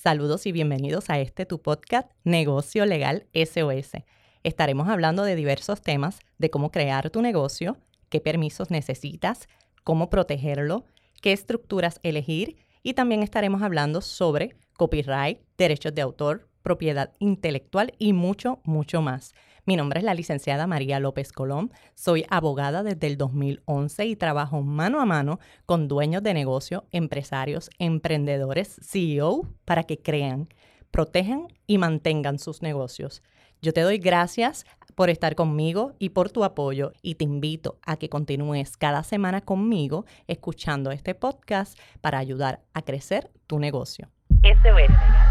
Saludos 0.00 0.46
y 0.46 0.52
bienvenidos 0.52 1.10
a 1.10 1.18
este 1.18 1.44
tu 1.44 1.60
podcast 1.60 2.08
Negocio 2.22 2.86
Legal 2.86 3.26
SOS. 3.34 4.04
Estaremos 4.44 4.86
hablando 4.86 5.24
de 5.24 5.34
diversos 5.34 5.82
temas 5.82 6.20
de 6.38 6.50
cómo 6.50 6.70
crear 6.70 7.10
tu 7.10 7.20
negocio, 7.20 7.78
qué 8.08 8.20
permisos 8.20 8.70
necesitas, 8.70 9.48
cómo 9.82 10.08
protegerlo, 10.08 10.84
qué 11.20 11.32
estructuras 11.32 11.98
elegir 12.04 12.58
y 12.84 12.94
también 12.94 13.24
estaremos 13.24 13.60
hablando 13.60 14.00
sobre 14.00 14.54
copyright, 14.76 15.40
derechos 15.58 15.92
de 15.92 16.02
autor, 16.02 16.48
propiedad 16.62 17.12
intelectual 17.18 17.92
y 17.98 18.12
mucho, 18.12 18.60
mucho 18.62 19.02
más. 19.02 19.34
Mi 19.68 19.76
nombre 19.76 19.98
es 19.98 20.04
la 20.04 20.14
licenciada 20.14 20.66
María 20.66 20.98
López 20.98 21.30
Colón. 21.30 21.70
Soy 21.94 22.24
abogada 22.30 22.82
desde 22.82 23.06
el 23.06 23.18
2011 23.18 24.06
y 24.06 24.16
trabajo 24.16 24.62
mano 24.62 24.98
a 24.98 25.04
mano 25.04 25.40
con 25.66 25.88
dueños 25.88 26.22
de 26.22 26.32
negocio, 26.32 26.86
empresarios, 26.90 27.68
emprendedores, 27.78 28.80
CEO, 28.82 29.42
para 29.66 29.82
que 29.82 29.98
crean, 29.98 30.48
protejan 30.90 31.48
y 31.66 31.76
mantengan 31.76 32.38
sus 32.38 32.62
negocios. 32.62 33.22
Yo 33.60 33.74
te 33.74 33.82
doy 33.82 33.98
gracias 33.98 34.64
por 34.94 35.10
estar 35.10 35.34
conmigo 35.34 35.92
y 35.98 36.08
por 36.08 36.30
tu 36.30 36.44
apoyo 36.44 36.92
y 37.02 37.16
te 37.16 37.24
invito 37.24 37.78
a 37.84 37.98
que 37.98 38.08
continúes 38.08 38.78
cada 38.78 39.02
semana 39.02 39.42
conmigo 39.42 40.06
escuchando 40.28 40.92
este 40.92 41.14
podcast 41.14 41.78
para 42.00 42.16
ayudar 42.16 42.62
a 42.72 42.80
crecer 42.80 43.30
tu 43.46 43.58
negocio. 43.58 44.08
SOS. 44.42 45.27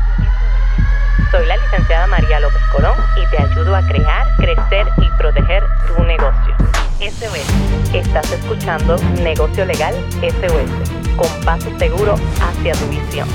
Soy 1.32 1.46
la 1.46 1.58
licenciada 1.58 2.08
María 2.08 2.40
López 2.40 2.62
Colón 2.72 2.96
y 3.18 3.30
te 3.30 3.42
ayudo 3.42 3.76
a 3.76 3.82
crear, 3.86 4.26
crecer 4.38 4.88
y 4.98 5.10
proteger 5.18 5.62
tu 5.86 6.02
negocio. 6.04 6.56
SOS. 7.00 7.94
Estás 7.94 8.32
escuchando 8.32 8.96
Negocio 9.22 9.66
Legal 9.66 9.94
SOS, 10.22 11.18
con 11.18 11.46
paso 11.46 11.70
seguro 11.78 12.16
hacia 12.42 12.74
tu 12.76 12.88
visión. 12.88 13.28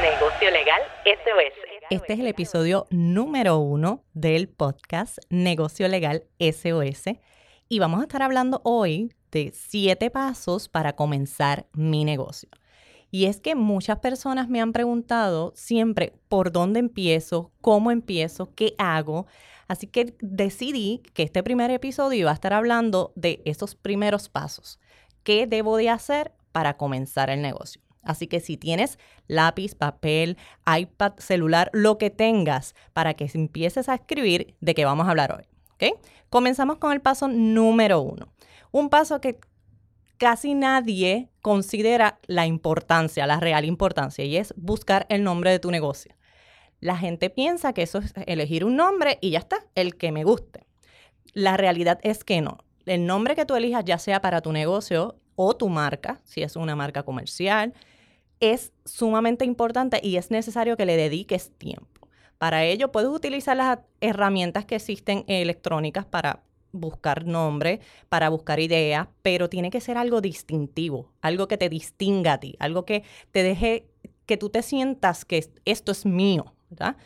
Negocio 0.00 0.50
Legal 0.52 0.80
SOS. 1.04 1.54
Este 1.90 2.12
es 2.12 2.20
el 2.20 2.28
episodio 2.28 2.86
número 2.90 3.58
uno 3.58 4.04
del 4.12 4.48
podcast 4.48 5.18
Negocio 5.30 5.88
Legal 5.88 6.22
SOS 6.38 7.16
y 7.68 7.78
vamos 7.80 7.98
a 8.00 8.04
estar 8.04 8.22
hablando 8.22 8.60
hoy 8.62 9.12
de 9.32 9.50
siete 9.52 10.08
pasos 10.08 10.68
para 10.68 10.94
comenzar 10.94 11.66
mi 11.72 12.04
negocio. 12.04 12.48
Y 13.14 13.26
es 13.26 13.38
que 13.38 13.54
muchas 13.54 14.00
personas 14.00 14.48
me 14.48 14.60
han 14.60 14.72
preguntado 14.72 15.52
siempre 15.54 16.14
por 16.28 16.50
dónde 16.50 16.80
empiezo, 16.80 17.52
cómo 17.60 17.92
empiezo, 17.92 18.52
qué 18.56 18.74
hago. 18.76 19.28
Así 19.68 19.86
que 19.86 20.16
decidí 20.20 21.00
que 21.12 21.22
este 21.22 21.44
primer 21.44 21.70
episodio 21.70 22.22
iba 22.22 22.32
a 22.32 22.34
estar 22.34 22.52
hablando 22.52 23.12
de 23.14 23.40
esos 23.44 23.76
primeros 23.76 24.28
pasos. 24.28 24.80
¿Qué 25.22 25.46
debo 25.46 25.76
de 25.76 25.90
hacer 25.90 26.32
para 26.50 26.76
comenzar 26.76 27.30
el 27.30 27.40
negocio? 27.40 27.80
Así 28.02 28.26
que 28.26 28.40
si 28.40 28.56
tienes 28.56 28.98
lápiz, 29.28 29.76
papel, 29.76 30.36
iPad, 30.66 31.12
celular, 31.18 31.70
lo 31.72 31.98
que 31.98 32.10
tengas 32.10 32.74
para 32.94 33.14
que 33.14 33.30
empieces 33.32 33.88
a 33.88 33.94
escribir 33.94 34.56
de 34.60 34.74
qué 34.74 34.84
vamos 34.84 35.06
a 35.06 35.10
hablar 35.10 35.36
hoy. 35.38 35.44
¿ok? 35.74 36.00
Comenzamos 36.30 36.78
con 36.78 36.90
el 36.90 37.00
paso 37.00 37.28
número 37.28 38.00
uno. 38.00 38.32
Un 38.72 38.90
paso 38.90 39.20
que 39.20 39.38
casi 40.18 40.54
nadie 40.54 41.28
considera 41.40 42.18
la 42.26 42.46
importancia, 42.46 43.26
la 43.26 43.40
real 43.40 43.64
importancia, 43.64 44.24
y 44.24 44.36
es 44.36 44.54
buscar 44.56 45.06
el 45.08 45.22
nombre 45.22 45.50
de 45.50 45.58
tu 45.58 45.70
negocio. 45.70 46.14
La 46.80 46.96
gente 46.96 47.30
piensa 47.30 47.72
que 47.72 47.82
eso 47.82 47.98
es 47.98 48.12
elegir 48.26 48.64
un 48.64 48.76
nombre 48.76 49.18
y 49.20 49.30
ya 49.30 49.38
está, 49.38 49.64
el 49.74 49.96
que 49.96 50.12
me 50.12 50.24
guste. 50.24 50.66
La 51.32 51.56
realidad 51.56 51.98
es 52.02 52.24
que 52.24 52.40
no. 52.40 52.58
El 52.86 53.06
nombre 53.06 53.34
que 53.34 53.46
tú 53.46 53.56
elijas, 53.56 53.84
ya 53.84 53.98
sea 53.98 54.20
para 54.20 54.40
tu 54.42 54.52
negocio 54.52 55.16
o 55.36 55.56
tu 55.56 55.68
marca, 55.68 56.20
si 56.24 56.42
es 56.42 56.56
una 56.56 56.76
marca 56.76 57.02
comercial, 57.02 57.72
es 58.40 58.72
sumamente 58.84 59.44
importante 59.44 60.00
y 60.02 60.16
es 60.16 60.30
necesario 60.30 60.76
que 60.76 60.86
le 60.86 60.96
dediques 60.96 61.50
tiempo. 61.56 62.08
Para 62.38 62.64
ello, 62.64 62.92
puedes 62.92 63.08
utilizar 63.08 63.56
las 63.56 63.78
herramientas 64.00 64.66
que 64.66 64.76
existen 64.76 65.24
electrónicas 65.28 66.04
para 66.04 66.42
buscar 66.74 67.24
nombre, 67.24 67.80
para 68.08 68.28
buscar 68.28 68.60
ideas, 68.60 69.08
pero 69.22 69.48
tiene 69.48 69.70
que 69.70 69.80
ser 69.80 69.96
algo 69.96 70.20
distintivo, 70.20 71.12
algo 71.22 71.48
que 71.48 71.56
te 71.56 71.68
distinga 71.68 72.34
a 72.34 72.40
ti, 72.40 72.56
algo 72.58 72.84
que 72.84 73.04
te 73.30 73.42
deje 73.42 73.86
que 74.26 74.36
tú 74.36 74.50
te 74.50 74.62
sientas 74.62 75.24
que 75.24 75.48
esto 75.64 75.92
es 75.92 76.04
mío, 76.04 76.54
¿verdad? 76.70 76.96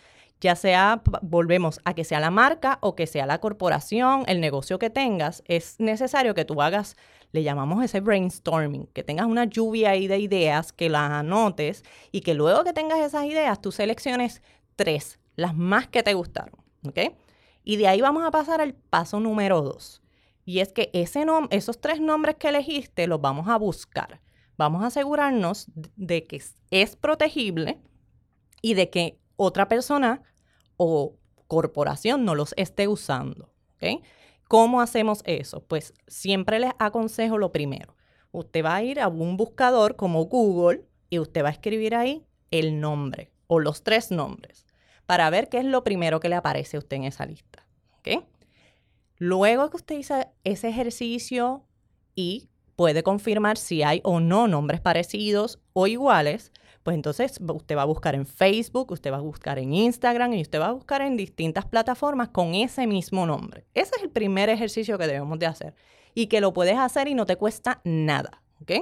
Ya 0.41 0.55
sea, 0.55 1.03
volvemos 1.23 1.81
a 1.85 1.95
que 1.95 2.05
sea 2.05 2.21
la 2.21 2.31
marca 2.31 2.79
o 2.81 2.95
que 2.95 3.07
sea 3.07 3.27
la 3.27 3.41
corporación, 3.41 4.25
el 4.27 4.41
negocio 4.41 4.79
que 4.79 4.89
tengas, 4.89 5.43
es 5.47 5.81
necesario 5.81 6.35
que 6.35 6.45
tú 6.45 6.63
hagas, 6.63 6.97
le 7.33 7.43
llamamos 7.43 7.85
ese 7.85 8.01
brainstorming, 8.01 8.87
que 8.95 9.03
tengas 9.03 9.27
una 9.27 9.45
lluvia 9.45 9.91
ahí 9.91 10.07
de 10.07 10.19
ideas, 10.19 10.73
que 10.73 10.89
las 10.89 11.11
anotes 11.11 11.85
y 12.13 12.21
que 12.21 12.35
luego 12.35 12.65
que 12.65 12.73
tengas 12.73 13.01
esas 13.01 13.25
ideas, 13.25 13.61
tú 13.61 13.73
selecciones 13.73 14.43
tres, 14.77 15.19
las 15.35 15.57
más 15.57 15.89
que 15.89 16.05
te 16.05 16.15
gustaron, 16.15 16.55
¿ok? 16.87 17.01
Y 17.69 17.77
de 17.77 17.87
ahí 17.87 18.01
vamos 18.01 18.25
a 18.25 18.31
pasar 18.31 18.63
al 18.63 18.73
paso 18.73 19.21
número 19.21 19.61
dos. 19.61 20.01
Y 20.47 20.61
es 20.61 20.73
que 20.73 20.91
esos 20.95 21.79
tres 21.83 22.01
nombres 22.01 22.37
que 22.37 22.49
elegiste 22.49 23.07
los 23.07 23.21
vamos 23.21 23.47
a 23.47 23.59
buscar. 23.59 24.23
Vamos 24.57 24.83
a 24.83 24.87
asegurarnos 24.87 25.67
de 25.75 26.25
que 26.25 26.43
es 26.71 26.97
protegible 26.97 27.79
y 28.63 28.73
de 28.73 28.89
que 28.89 29.21
otra 29.37 29.69
persona 29.69 30.23
o 30.79 31.19
corporación 31.47 32.25
no 32.25 32.35
los 32.35 32.55
esté 32.57 32.89
usando. 32.89 33.53
¿Cómo 34.49 34.81
hacemos 34.81 35.21
eso? 35.27 35.63
Pues 35.63 35.93
siempre 36.07 36.61
les 36.61 36.73
aconsejo 36.79 37.37
lo 37.37 37.53
primero. 37.53 37.97
Usted 38.33 38.65
va 38.65 38.77
a 38.77 38.83
ir 38.83 38.99
a 38.99 39.09
un 39.09 39.37
buscador 39.37 39.95
como 39.95 40.25
Google 40.25 40.87
y 41.11 41.19
usted 41.19 41.45
va 41.45 41.49
a 41.49 41.53
escribir 41.53 41.95
ahí 41.95 42.25
el 42.51 42.81
nombre 42.81 43.31
o 43.47 43.61
los 43.61 43.83
tres 43.83 44.11
nombres 44.11 44.68
para 45.09 45.31
ver 45.31 45.49
qué 45.49 45.57
es 45.57 45.65
lo 45.65 45.85
primero 45.85 46.21
que 46.21 46.29
le 46.29 46.35
aparece 46.35 46.77
a 46.77 46.81
usted 46.81 46.99
en 46.99 47.05
esa 47.05 47.25
lista. 47.25 47.67
¿ok? 48.01 48.25
Luego 49.17 49.71
que 49.71 49.79
usted 49.79 49.97
hizo 49.97 50.15
ese 50.45 50.69
ejercicio 50.69 51.65
y 52.15 52.51
puede 52.77 53.03
confirmar 53.03 53.57
si 53.57 53.83
hay 53.83 54.03
o 54.05 54.21
no 54.21 54.49
nombres 54.49 54.83
parecidos 54.83 55.61
o 55.73 55.87
iguales, 55.87 56.53
pues 56.83 56.95
entonces 56.95 57.41
usted 57.41 57.75
va 57.75 57.83
a 57.83 57.87
buscar 57.87 58.15
en 58.17 58.27
Facebook, 58.27 58.93
usted 58.93 59.11
va 59.11 59.17
a 59.17 59.21
buscar 59.21 59.59
en 59.59 59.73
Instagram 59.73 60.35
y 60.35 60.43
usted 60.43 60.61
va 60.61 60.67
a 60.67 60.73
buscar 60.73 61.01
en 61.01 61.17
distintas 61.17 61.65
plataformas 61.65 62.29
con 62.29 62.55
ese 62.55 62.87
mismo 62.87 63.25
nombre. 63.25 63.65
Ese 63.73 63.97
es 63.97 64.03
el 64.03 64.11
primer 64.11 64.51
ejercicio 64.51 64.99
que 64.99 65.07
debemos 65.07 65.39
de 65.39 65.47
hacer 65.47 65.75
y 66.13 66.27
que 66.27 66.43
lo 66.43 66.53
puedes 66.53 66.77
hacer 66.77 67.09
y 67.09 67.15
no 67.15 67.25
te 67.25 67.37
cuesta 67.37 67.81
nada, 67.83 68.43
¿ok? 68.61 68.73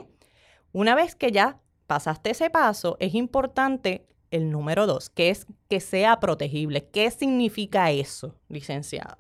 Una 0.72 0.96
vez 0.96 1.14
que 1.14 1.30
ya 1.30 1.60
pasaste 1.86 2.30
ese 2.30 2.50
paso, 2.50 2.96
es 2.98 3.14
importante 3.14 4.08
el 4.30 4.50
número 4.50 4.86
dos, 4.86 5.10
que 5.10 5.30
es 5.30 5.46
que 5.68 5.80
sea 5.80 6.20
protegible. 6.20 6.88
¿Qué 6.88 7.10
significa 7.10 7.90
eso, 7.90 8.34
licenciada? 8.48 9.18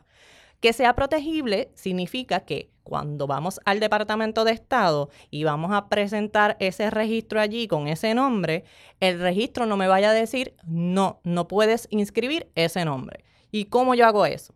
Que 0.60 0.72
sea 0.72 0.94
protegible 0.94 1.70
significa 1.74 2.40
que 2.40 2.70
cuando 2.82 3.26
vamos 3.26 3.60
al 3.64 3.80
Departamento 3.80 4.44
de 4.44 4.52
Estado 4.52 5.10
y 5.30 5.44
vamos 5.44 5.72
a 5.72 5.88
presentar 5.88 6.56
ese 6.60 6.88
registro 6.88 7.40
allí 7.40 7.66
con 7.66 7.88
ese 7.88 8.14
nombre, 8.14 8.64
el 9.00 9.18
registro 9.20 9.66
no 9.66 9.76
me 9.76 9.88
vaya 9.88 10.10
a 10.10 10.14
decir, 10.14 10.54
no, 10.64 11.20
no 11.24 11.48
puedes 11.48 11.88
inscribir 11.90 12.48
ese 12.54 12.84
nombre. 12.84 13.24
¿Y 13.50 13.64
cómo 13.64 13.94
yo 13.94 14.06
hago 14.06 14.24
eso? 14.24 14.54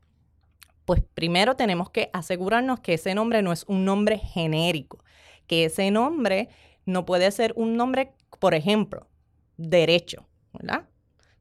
Pues 0.84 1.03
primero 1.15 1.56
tenemos 1.56 1.91
que 1.91 2.09
asegurarnos 2.12 2.81
que 2.81 2.94
ese 2.94 3.15
nombre 3.15 3.43
no 3.43 3.53
es 3.53 3.65
un 3.67 3.84
nombre 3.84 4.19
genérico, 4.19 5.05
que 5.47 5.65
ese 5.65 5.91
nombre 5.91 6.49
no 6.87 7.05
puede 7.05 7.31
ser 7.32 7.53
un 7.56 7.77
nombre, 7.77 8.12
por 8.38 8.55
ejemplo, 8.55 9.09
derecho. 9.56 10.30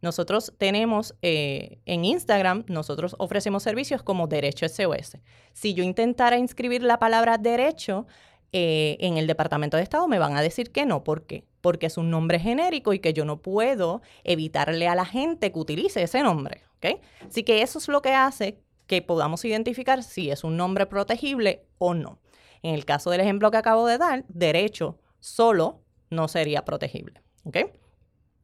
Nosotros 0.02 0.53
tenemos 0.58 1.16
eh, 1.22 1.80
en 1.86 2.06
Instagram, 2.06 2.64
nosotros 2.68 3.16
ofrecemos 3.20 3.64
servicios 3.64 4.02
como 4.02 4.28
Derecho 4.28 4.68
SOS. 4.68 5.18
Si 5.53 5.74
yo 5.74 5.84
intentara 5.84 6.38
inscribir 6.38 6.84
la 6.84 7.00
palabra 7.00 7.38
derecho 7.38 8.08
eh, 8.53 8.97
en 9.02 9.18
el 9.18 9.28
Departamento 9.28 9.78
de 9.78 9.84
Estado, 9.84 10.08
me 10.08 10.20
van 10.20 10.38
a 10.38 10.42
decir 10.42 10.72
que 10.72 10.86
no. 10.86 11.03
¿Por 11.03 11.25
qué? 11.25 11.44
Porque 11.62 11.88
es 11.88 11.97
un 11.97 12.09
nombre 12.09 12.40
genérico 12.40 12.94
y 12.94 13.00
que 13.00 13.14
yo 13.14 13.25
no 13.25 13.42
puedo 13.42 14.02
evitarle 14.24 14.88
a 14.88 14.96
la 14.96 15.06
gente 15.06 15.52
que 15.52 15.59
utilice 15.59 16.02
ese 16.02 16.23
nombre. 16.23 16.64
¿ok? 16.78 17.02
Así 17.28 17.44
que 17.44 17.61
eso 17.61 17.78
es 17.78 17.90
lo 17.90 18.02
que 18.02 18.14
hace 18.14 18.58
que 18.88 19.02
podamos 19.02 19.44
identificar 19.46 20.02
si 20.02 20.32
es 20.32 20.44
un 20.44 20.58
nombre 20.58 20.85
protegible 20.85 21.67
o 21.78 21.94
no. 21.94 22.20
En 22.64 22.73
el 22.73 22.85
caso 22.85 23.09
del 23.11 23.22
ejemplo 23.22 23.52
que 23.52 23.58
acabo 23.58 23.85
de 23.85 23.97
dar, 23.97 24.26
derecho 24.29 24.97
solo 25.20 25.82
no 26.09 26.28
sería 26.28 26.66
protegible. 26.66 27.22
¿ok? 27.44 27.58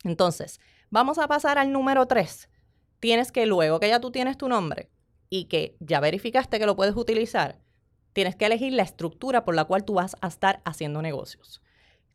Entonces, 0.06 0.62
vamos 0.90 1.18
a 1.18 1.28
pasar 1.28 1.58
al 1.58 1.72
número 1.72 2.06
3. 2.06 2.48
Tienes 3.00 3.32
que 3.32 3.46
luego 3.46 3.80
que 3.80 3.90
ya 3.90 4.00
tú 4.00 4.12
tienes 4.12 4.38
tu 4.38 4.48
nombre 4.48 4.90
y 5.30 5.46
que 5.46 5.76
ya 5.80 6.00
verificaste 6.00 6.60
que 6.60 6.66
lo 6.66 6.76
puedes 6.76 6.96
utilizar, 6.96 7.60
tienes 8.14 8.36
que 8.36 8.46
elegir 8.46 8.72
la 8.74 8.84
estructura 8.84 9.44
por 9.44 9.56
la 9.56 9.66
cual 9.66 9.84
tú 9.84 9.96
vas 9.96 10.16
a 10.22 10.28
estar 10.28 10.62
haciendo 10.64 11.02
negocios. 11.02 11.62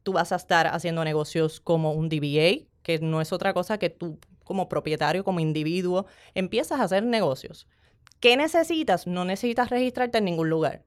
Tú 0.02 0.14
vas 0.14 0.32
a 0.32 0.36
estar 0.36 0.68
haciendo 0.68 1.04
negocios 1.04 1.60
como 1.60 1.92
un 1.92 2.08
DBA, 2.08 2.68
que 2.82 3.00
no 3.02 3.20
es 3.20 3.32
otra 3.32 3.52
cosa 3.52 3.78
que 3.78 3.90
tú 3.90 4.18
como 4.44 4.68
propietario, 4.68 5.24
como 5.24 5.40
individuo, 5.40 6.06
empiezas 6.34 6.80
a 6.80 6.84
hacer 6.84 7.04
negocios. 7.04 7.68
¿Qué 8.20 8.36
necesitas? 8.36 9.06
No 9.06 9.24
necesitas 9.24 9.68
registrarte 9.70 10.18
en 10.18 10.24
ningún 10.24 10.48
lugar. 10.48 10.84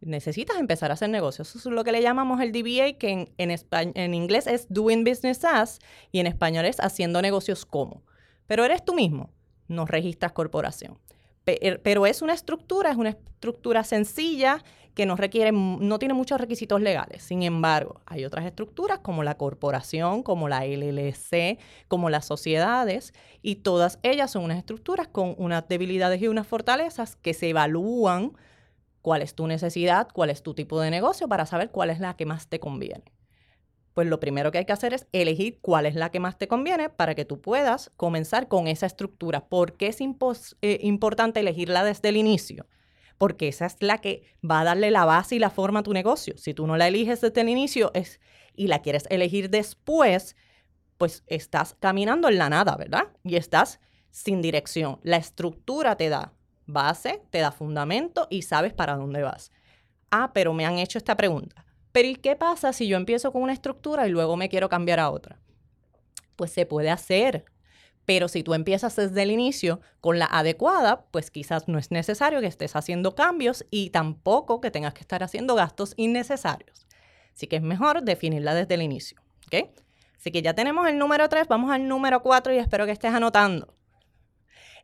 Necesitas 0.00 0.58
empezar 0.58 0.90
a 0.90 0.94
hacer 0.94 1.08
negocios. 1.08 1.54
Eso 1.54 1.68
es 1.68 1.74
lo 1.74 1.84
que 1.84 1.92
le 1.92 2.02
llamamos 2.02 2.40
el 2.40 2.52
DBA, 2.52 2.98
que 2.98 3.32
en, 3.36 3.56
en, 3.94 4.14
inglés 4.14 4.46
es 4.46 4.66
Doing 4.68 5.04
Business 5.04 5.44
As 5.44 5.78
y 6.12 6.20
en 6.20 6.26
español 6.26 6.64
es 6.64 6.78
Haciendo 6.80 7.22
negocios 7.22 7.64
como. 7.64 8.02
Pero 8.46 8.64
eres 8.64 8.84
tú 8.84 8.94
mismo, 8.94 9.30
no 9.68 9.86
registras 9.86 10.32
corporación. 10.32 10.98
Er, 11.46 11.80
pero 11.80 12.06
es 12.06 12.22
una 12.22 12.34
estructura, 12.34 12.90
es 12.90 12.96
una 12.96 13.10
estructura 13.10 13.84
sencilla 13.84 14.62
que 14.94 15.06
no 15.06 15.14
requiere, 15.14 15.52
no 15.52 15.98
tiene 15.98 16.14
muchos 16.14 16.40
requisitos 16.40 16.80
legales. 16.80 17.22
Sin 17.22 17.42
embargo, 17.42 18.00
hay 18.06 18.24
otras 18.24 18.46
estructuras 18.46 19.00
como 19.00 19.22
la 19.22 19.36
corporación, 19.36 20.22
como 20.22 20.48
la 20.48 20.64
LLC, 20.64 21.58
como 21.86 22.08
las 22.08 22.24
sociedades, 22.24 23.12
y 23.42 23.56
todas 23.56 23.98
ellas 24.02 24.30
son 24.30 24.44
unas 24.44 24.58
estructuras 24.58 25.06
con 25.06 25.34
unas 25.36 25.68
debilidades 25.68 26.20
y 26.22 26.28
unas 26.28 26.46
fortalezas 26.46 27.14
que 27.16 27.34
se 27.34 27.50
evalúan 27.50 28.32
cuál 29.06 29.22
es 29.22 29.36
tu 29.36 29.46
necesidad, 29.46 30.08
cuál 30.12 30.30
es 30.30 30.42
tu 30.42 30.52
tipo 30.52 30.80
de 30.80 30.90
negocio 30.90 31.28
para 31.28 31.46
saber 31.46 31.70
cuál 31.70 31.90
es 31.90 32.00
la 32.00 32.16
que 32.16 32.26
más 32.26 32.48
te 32.48 32.58
conviene 32.58 33.04
pues 33.94 34.08
lo 34.08 34.18
primero 34.18 34.50
que 34.50 34.58
hay 34.58 34.64
que 34.66 34.74
hacer 34.74 34.92
es 34.92 35.06
elegir 35.12 35.58
cuál 35.62 35.86
es 35.86 35.94
la 35.94 36.10
que 36.10 36.20
más 36.20 36.36
te 36.36 36.48
conviene 36.48 36.90
para 36.90 37.14
que 37.14 37.24
tú 37.24 37.40
puedas 37.40 37.90
comenzar 37.96 38.46
con 38.46 38.66
esa 38.66 38.84
estructura. 38.84 39.48
¿Por 39.48 39.78
qué 39.78 39.86
es 39.86 40.00
eh, 40.02 40.78
importante 40.82 41.40
elegirla 41.40 41.82
desde 41.82 42.10
el 42.10 42.18
inicio? 42.18 42.66
Porque 43.16 43.48
esa 43.48 43.64
es 43.64 43.76
la 43.80 43.96
que 44.02 44.22
va 44.44 44.60
a 44.60 44.64
darle 44.64 44.90
la 44.90 45.06
base 45.06 45.36
y 45.36 45.38
la 45.38 45.48
forma 45.48 45.78
a 45.78 45.82
tu 45.82 45.94
negocio. 45.94 46.36
Si 46.36 46.52
tú 46.52 46.66
no 46.66 46.76
la 46.76 46.88
eliges 46.88 47.22
desde 47.22 47.40
el 47.40 47.48
inicio 47.48 47.90
es, 47.94 48.20
y 48.54 48.66
la 48.66 48.82
quieres 48.82 49.04
elegir 49.08 49.48
después, 49.48 50.36
pues 50.98 51.24
estás 51.26 51.74
caminando 51.80 52.28
en 52.28 52.36
la 52.36 52.50
nada, 52.50 52.76
¿verdad? 52.76 53.08
Y 53.24 53.36
estás 53.36 53.80
sin 54.10 54.42
dirección. 54.42 55.00
La 55.04 55.16
estructura 55.16 55.96
te 55.96 56.10
da 56.10 56.34
base, 56.66 57.22
te 57.30 57.38
da 57.38 57.52
fundamento 57.52 58.26
y 58.30 58.42
sabes 58.42 58.72
para 58.72 58.96
dónde 58.96 59.22
vas. 59.22 59.52
Ah, 60.10 60.32
pero 60.32 60.52
me 60.52 60.66
han 60.66 60.78
hecho 60.78 60.98
esta 60.98 61.16
pregunta. 61.16 61.64
Pero 61.92 62.08
¿y 62.08 62.16
qué 62.16 62.36
pasa 62.36 62.72
si 62.72 62.88
yo 62.88 62.96
empiezo 62.96 63.32
con 63.32 63.42
una 63.42 63.52
estructura 63.52 64.06
y 64.06 64.10
luego 64.10 64.36
me 64.36 64.48
quiero 64.48 64.68
cambiar 64.68 65.00
a 65.00 65.10
otra? 65.10 65.38
Pues 66.36 66.52
se 66.52 66.66
puede 66.66 66.90
hacer. 66.90 67.46
Pero 68.04 68.28
si 68.28 68.42
tú 68.42 68.54
empiezas 68.54 68.94
desde 68.94 69.22
el 69.22 69.30
inicio 69.30 69.80
con 70.00 70.18
la 70.18 70.26
adecuada, 70.26 71.06
pues 71.10 71.30
quizás 71.30 71.66
no 71.66 71.78
es 71.78 71.90
necesario 71.90 72.40
que 72.40 72.46
estés 72.46 72.76
haciendo 72.76 73.14
cambios 73.14 73.64
y 73.70 73.90
tampoco 73.90 74.60
que 74.60 74.70
tengas 74.70 74.94
que 74.94 75.00
estar 75.00 75.22
haciendo 75.22 75.54
gastos 75.54 75.94
innecesarios. 75.96 76.86
Así 77.34 77.48
que 77.48 77.56
es 77.56 77.62
mejor 77.62 78.02
definirla 78.02 78.54
desde 78.54 78.74
el 78.74 78.82
inicio. 78.82 79.20
¿ok? 79.46 79.70
Así 80.16 80.30
que 80.30 80.42
ya 80.42 80.54
tenemos 80.54 80.88
el 80.88 80.98
número 80.98 81.28
3, 81.28 81.48
vamos 81.48 81.70
al 81.70 81.88
número 81.88 82.22
4 82.22 82.52
y 82.52 82.58
espero 82.58 82.86
que 82.86 82.92
estés 82.92 83.12
anotando. 83.12 83.74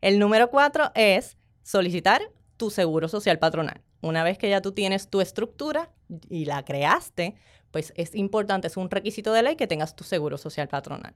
El 0.01 0.19
número 0.19 0.49
4 0.49 0.91
es 0.95 1.37
solicitar 1.63 2.21
tu 2.57 2.69
seguro 2.69 3.07
social 3.07 3.39
patronal. 3.39 3.81
Una 4.01 4.23
vez 4.23 4.37
que 4.37 4.49
ya 4.49 4.61
tú 4.61 4.73
tienes 4.73 5.09
tu 5.09 5.21
estructura 5.21 5.91
y 6.29 6.45
la 6.45 6.63
creaste, 6.63 7.35
pues 7.71 7.93
es 7.95 8.13
importante, 8.15 8.67
es 8.67 8.77
un 8.77 8.91
requisito 8.91 9.33
de 9.33 9.43
ley 9.43 9.55
que 9.55 9.67
tengas 9.67 9.95
tu 9.95 10.03
seguro 10.03 10.37
social 10.37 10.67
patronal. 10.67 11.15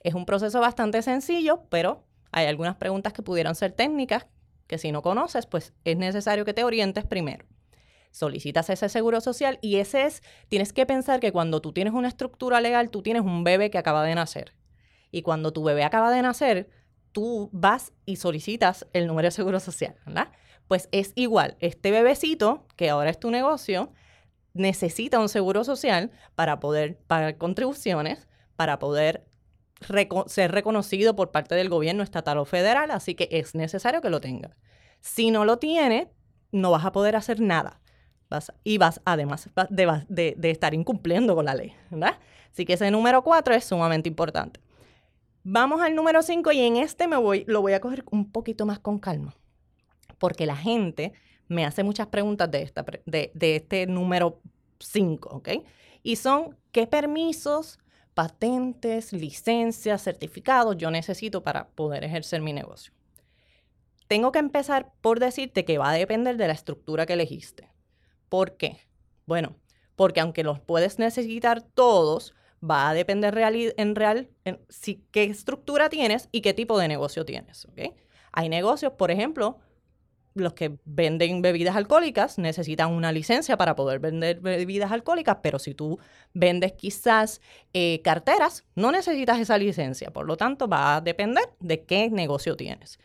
Es 0.00 0.14
un 0.14 0.24
proceso 0.24 0.60
bastante 0.60 1.02
sencillo, 1.02 1.64
pero 1.68 2.04
hay 2.32 2.46
algunas 2.46 2.76
preguntas 2.76 3.12
que 3.12 3.22
pudieran 3.22 3.54
ser 3.54 3.72
técnicas 3.72 4.26
que 4.66 4.78
si 4.78 4.92
no 4.92 5.02
conoces, 5.02 5.46
pues 5.46 5.72
es 5.84 5.96
necesario 5.96 6.44
que 6.44 6.54
te 6.54 6.62
orientes 6.62 7.04
primero. 7.04 7.46
Solicitas 8.10 8.70
ese 8.70 8.88
seguro 8.88 9.20
social 9.20 9.58
y 9.60 9.76
ese 9.76 10.04
es, 10.04 10.22
tienes 10.48 10.72
que 10.72 10.86
pensar 10.86 11.20
que 11.20 11.32
cuando 11.32 11.60
tú 11.60 11.72
tienes 11.72 11.94
una 11.94 12.08
estructura 12.08 12.60
legal, 12.60 12.90
tú 12.90 13.02
tienes 13.02 13.22
un 13.22 13.44
bebé 13.44 13.70
que 13.70 13.78
acaba 13.78 14.04
de 14.04 14.14
nacer. 14.14 14.54
Y 15.10 15.22
cuando 15.22 15.52
tu 15.52 15.64
bebé 15.64 15.84
acaba 15.84 16.10
de 16.10 16.22
nacer, 16.22 16.68
tú 17.12 17.50
vas 17.52 17.92
y 18.06 18.16
solicitas 18.16 18.86
el 18.92 19.06
número 19.06 19.26
de 19.26 19.32
seguro 19.32 19.60
social, 19.60 19.96
¿verdad? 20.06 20.32
Pues 20.68 20.88
es 20.92 21.12
igual, 21.14 21.56
este 21.60 21.90
bebecito, 21.90 22.66
que 22.76 22.90
ahora 22.90 23.10
es 23.10 23.18
tu 23.18 23.30
negocio, 23.30 23.92
necesita 24.54 25.18
un 25.18 25.28
seguro 25.28 25.64
social 25.64 26.10
para 26.34 26.60
poder 26.60 26.98
pagar 27.06 27.38
contribuciones, 27.38 28.28
para 28.56 28.78
poder 28.78 29.24
ser 30.26 30.52
reconocido 30.52 31.14
por 31.14 31.30
parte 31.30 31.54
del 31.54 31.68
gobierno 31.68 32.02
estatal 32.02 32.38
o 32.38 32.44
federal, 32.44 32.90
así 32.90 33.14
que 33.14 33.28
es 33.30 33.54
necesario 33.54 34.00
que 34.00 34.10
lo 34.10 34.20
tenga. 34.20 34.56
Si 35.00 35.30
no 35.30 35.44
lo 35.44 35.58
tiene, 35.58 36.10
no 36.50 36.70
vas 36.70 36.84
a 36.84 36.92
poder 36.92 37.16
hacer 37.16 37.40
nada. 37.40 37.80
y 38.64 38.78
vas, 38.78 39.00
además 39.04 39.48
de, 39.70 40.34
de, 40.36 40.50
estar 40.50 40.74
incumpliendo 40.74 41.34
con 41.34 41.46
la 41.46 41.54
ley, 41.54 41.74
¿verdad? 41.90 42.18
Así 42.52 42.66
que 42.66 42.74
ese 42.74 42.90
número 42.90 43.22
4 43.22 43.54
es 43.54 43.64
sumamente 43.64 44.08
importante. 44.08 44.60
Vamos 45.50 45.80
al 45.80 45.94
número 45.94 46.20
5 46.20 46.52
y 46.52 46.60
en 46.60 46.76
este 46.76 47.08
me 47.08 47.16
voy, 47.16 47.44
lo 47.46 47.62
voy 47.62 47.72
a 47.72 47.80
coger 47.80 48.04
un 48.10 48.30
poquito 48.30 48.66
más 48.66 48.80
con 48.80 48.98
calma 48.98 49.34
porque 50.18 50.44
la 50.44 50.56
gente 50.56 51.14
me 51.46 51.64
hace 51.64 51.82
muchas 51.84 52.08
preguntas 52.08 52.50
de, 52.50 52.60
esta, 52.60 52.84
de, 53.06 53.32
este 53.56 53.86
número 53.86 54.42
5, 54.78 55.30
¿ok? 55.30 55.48
Y 56.02 56.16
son, 56.16 56.54
¿qué 56.70 56.86
permisos, 56.86 57.78
patentes, 58.12 59.14
licencias, 59.14 60.02
certificados 60.02 60.76
yo 60.76 60.90
necesito 60.90 61.42
para 61.42 61.68
poder 61.68 62.04
ejercer 62.04 62.42
mi 62.42 62.52
negocio? 62.52 62.92
Tengo 64.06 64.32
que 64.32 64.40
empezar 64.40 64.92
por 65.00 65.18
decirte 65.18 65.64
que 65.64 65.78
va 65.78 65.88
a 65.88 65.94
depender 65.94 66.36
de 66.36 66.48
la 66.48 66.52
estructura 66.52 67.06
que 67.06 67.14
elegiste. 67.14 67.70
¿Por 68.28 68.58
qué? 68.58 68.80
Bueno, 69.24 69.56
porque 69.96 70.20
aunque 70.20 70.44
los 70.44 70.60
puedes 70.60 70.98
necesitar 70.98 71.62
todos, 71.62 72.34
va 72.62 72.90
a 72.90 72.94
depender 72.94 73.36
en 73.76 73.94
real 73.94 74.28
si, 74.68 75.04
qué 75.10 75.24
estructura 75.24 75.88
tienes 75.88 76.28
y 76.32 76.40
qué 76.40 76.54
tipo 76.54 76.78
de 76.78 76.88
negocio 76.88 77.24
tienes. 77.24 77.64
¿ok? 77.66 77.94
Hay 78.32 78.48
negocios, 78.48 78.92
por 78.92 79.10
ejemplo, 79.10 79.58
los 80.34 80.54
que 80.54 80.78
venden 80.84 81.42
bebidas 81.42 81.76
alcohólicas 81.76 82.38
necesitan 82.38 82.92
una 82.92 83.12
licencia 83.12 83.56
para 83.56 83.74
poder 83.74 83.98
vender 83.98 84.40
bebidas 84.40 84.92
alcohólicas, 84.92 85.38
pero 85.42 85.58
si 85.58 85.74
tú 85.74 85.98
vendes 86.32 86.72
quizás 86.72 87.40
eh, 87.72 88.00
carteras, 88.02 88.64
no 88.74 88.92
necesitas 88.92 89.38
esa 89.38 89.58
licencia. 89.58 90.12
Por 90.12 90.26
lo 90.26 90.36
tanto, 90.36 90.68
va 90.68 90.96
a 90.96 91.00
depender 91.00 91.44
de 91.60 91.84
qué 91.84 92.10
negocio 92.10 92.56
tienes. 92.56 92.98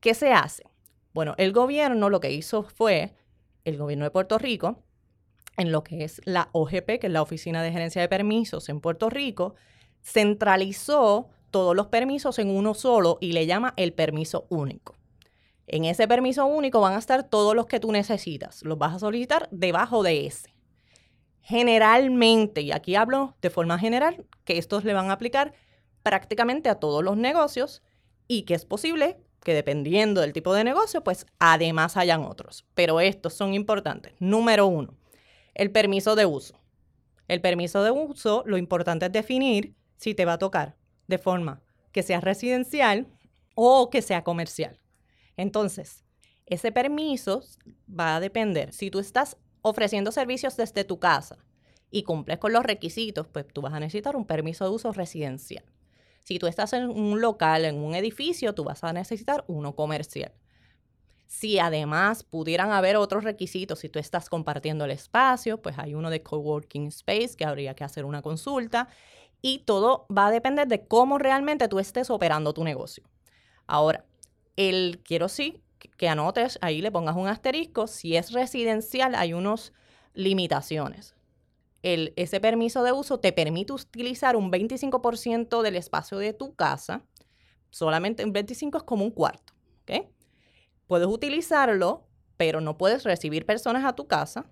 ¿Qué 0.00 0.14
se 0.14 0.32
hace? 0.32 0.64
Bueno, 1.12 1.34
el 1.38 1.52
gobierno 1.52 2.10
lo 2.10 2.20
que 2.20 2.32
hizo 2.32 2.62
fue, 2.62 3.14
el 3.64 3.78
gobierno 3.78 4.04
de 4.04 4.10
Puerto 4.10 4.38
Rico, 4.38 4.82
en 5.56 5.72
lo 5.72 5.82
que 5.82 6.04
es 6.04 6.20
la 6.24 6.48
OGP, 6.52 6.98
que 7.00 7.06
es 7.06 7.12
la 7.12 7.22
Oficina 7.22 7.62
de 7.62 7.72
Gerencia 7.72 8.02
de 8.02 8.08
Permisos 8.08 8.68
en 8.68 8.80
Puerto 8.80 9.10
Rico, 9.10 9.54
centralizó 10.02 11.28
todos 11.50 11.74
los 11.74 11.86
permisos 11.86 12.38
en 12.38 12.50
uno 12.50 12.74
solo 12.74 13.18
y 13.20 13.32
le 13.32 13.46
llama 13.46 13.74
el 13.76 13.92
permiso 13.92 14.46
único. 14.50 14.94
En 15.66 15.84
ese 15.84 16.06
permiso 16.06 16.46
único 16.46 16.80
van 16.80 16.94
a 16.94 16.98
estar 16.98 17.28
todos 17.28 17.54
los 17.56 17.66
que 17.66 17.80
tú 17.80 17.90
necesitas. 17.90 18.62
Los 18.62 18.78
vas 18.78 18.94
a 18.94 18.98
solicitar 18.98 19.48
debajo 19.50 20.02
de 20.02 20.26
ese. 20.26 20.54
Generalmente, 21.40 22.60
y 22.60 22.72
aquí 22.72 22.94
hablo 22.94 23.36
de 23.40 23.50
forma 23.50 23.78
general, 23.78 24.26
que 24.44 24.58
estos 24.58 24.84
le 24.84 24.94
van 24.94 25.10
a 25.10 25.14
aplicar 25.14 25.54
prácticamente 26.02 26.68
a 26.68 26.76
todos 26.76 27.02
los 27.02 27.16
negocios 27.16 27.82
y 28.28 28.42
que 28.42 28.54
es 28.54 28.64
posible 28.64 29.16
que 29.42 29.54
dependiendo 29.54 30.20
del 30.20 30.32
tipo 30.32 30.54
de 30.54 30.64
negocio, 30.64 31.04
pues 31.04 31.26
además 31.38 31.96
hayan 31.96 32.22
otros. 32.22 32.64
Pero 32.74 33.00
estos 33.00 33.34
son 33.34 33.54
importantes. 33.54 34.12
Número 34.18 34.66
uno, 34.66 34.94
el 35.56 35.72
permiso 35.72 36.16
de 36.16 36.26
uso. 36.26 36.60
El 37.28 37.40
permiso 37.40 37.82
de 37.82 37.90
uso, 37.90 38.42
lo 38.46 38.58
importante 38.58 39.06
es 39.06 39.12
definir 39.12 39.74
si 39.96 40.14
te 40.14 40.26
va 40.26 40.34
a 40.34 40.38
tocar 40.38 40.76
de 41.06 41.16
forma 41.16 41.62
que 41.92 42.02
sea 42.02 42.20
residencial 42.20 43.06
o 43.54 43.88
que 43.88 44.02
sea 44.02 44.22
comercial. 44.22 44.78
Entonces, 45.38 46.04
ese 46.44 46.72
permiso 46.72 47.42
va 47.88 48.16
a 48.16 48.20
depender. 48.20 48.74
Si 48.74 48.90
tú 48.90 48.98
estás 48.98 49.38
ofreciendo 49.62 50.12
servicios 50.12 50.58
desde 50.58 50.84
tu 50.84 50.98
casa 50.98 51.38
y 51.90 52.02
cumples 52.02 52.38
con 52.38 52.52
los 52.52 52.62
requisitos, 52.62 53.26
pues 53.26 53.48
tú 53.48 53.62
vas 53.62 53.72
a 53.72 53.80
necesitar 53.80 54.14
un 54.14 54.26
permiso 54.26 54.64
de 54.64 54.70
uso 54.70 54.92
residencial. 54.92 55.64
Si 56.22 56.38
tú 56.38 56.48
estás 56.48 56.74
en 56.74 56.90
un 56.90 57.22
local, 57.22 57.64
en 57.64 57.76
un 57.76 57.94
edificio, 57.94 58.54
tú 58.54 58.64
vas 58.64 58.84
a 58.84 58.92
necesitar 58.92 59.44
uno 59.48 59.74
comercial. 59.74 60.32
Si 61.26 61.58
además 61.58 62.22
pudieran 62.22 62.70
haber 62.70 62.96
otros 62.96 63.24
requisitos, 63.24 63.80
si 63.80 63.88
tú 63.88 63.98
estás 63.98 64.28
compartiendo 64.28 64.84
el 64.84 64.92
espacio, 64.92 65.60
pues 65.60 65.78
hay 65.78 65.94
uno 65.94 66.10
de 66.10 66.22
coworking 66.22 66.86
space 66.86 67.36
que 67.36 67.44
habría 67.44 67.74
que 67.74 67.84
hacer 67.84 68.04
una 68.04 68.22
consulta 68.22 68.88
y 69.42 69.60
todo 69.60 70.06
va 70.16 70.26
a 70.28 70.30
depender 70.30 70.68
de 70.68 70.86
cómo 70.86 71.18
realmente 71.18 71.68
tú 71.68 71.78
estés 71.78 72.10
operando 72.10 72.54
tu 72.54 72.64
negocio. 72.64 73.04
Ahora, 73.66 74.04
el 74.56 75.00
quiero 75.04 75.28
sí 75.28 75.62
que 75.96 76.08
anotes, 76.08 76.58
ahí 76.62 76.80
le 76.80 76.90
pongas 76.90 77.16
un 77.16 77.28
asterisco. 77.28 77.86
Si 77.86 78.16
es 78.16 78.32
residencial, 78.32 79.14
hay 79.14 79.32
unas 79.32 79.72
limitaciones. 80.14 81.14
El, 81.82 82.12
ese 82.16 82.40
permiso 82.40 82.82
de 82.82 82.92
uso 82.92 83.20
te 83.20 83.32
permite 83.32 83.72
utilizar 83.72 84.36
un 84.36 84.50
25% 84.50 85.62
del 85.62 85.76
espacio 85.76 86.18
de 86.18 86.32
tu 86.32 86.54
casa. 86.54 87.02
Solamente 87.70 88.24
un 88.24 88.32
25 88.32 88.78
es 88.78 88.84
como 88.84 89.04
un 89.04 89.10
cuarto. 89.10 89.55
Puedes 90.86 91.08
utilizarlo, 91.08 92.06
pero 92.36 92.60
no 92.60 92.76
puedes 92.76 93.04
recibir 93.04 93.46
personas 93.46 93.84
a 93.84 93.94
tu 93.94 94.06
casa 94.06 94.46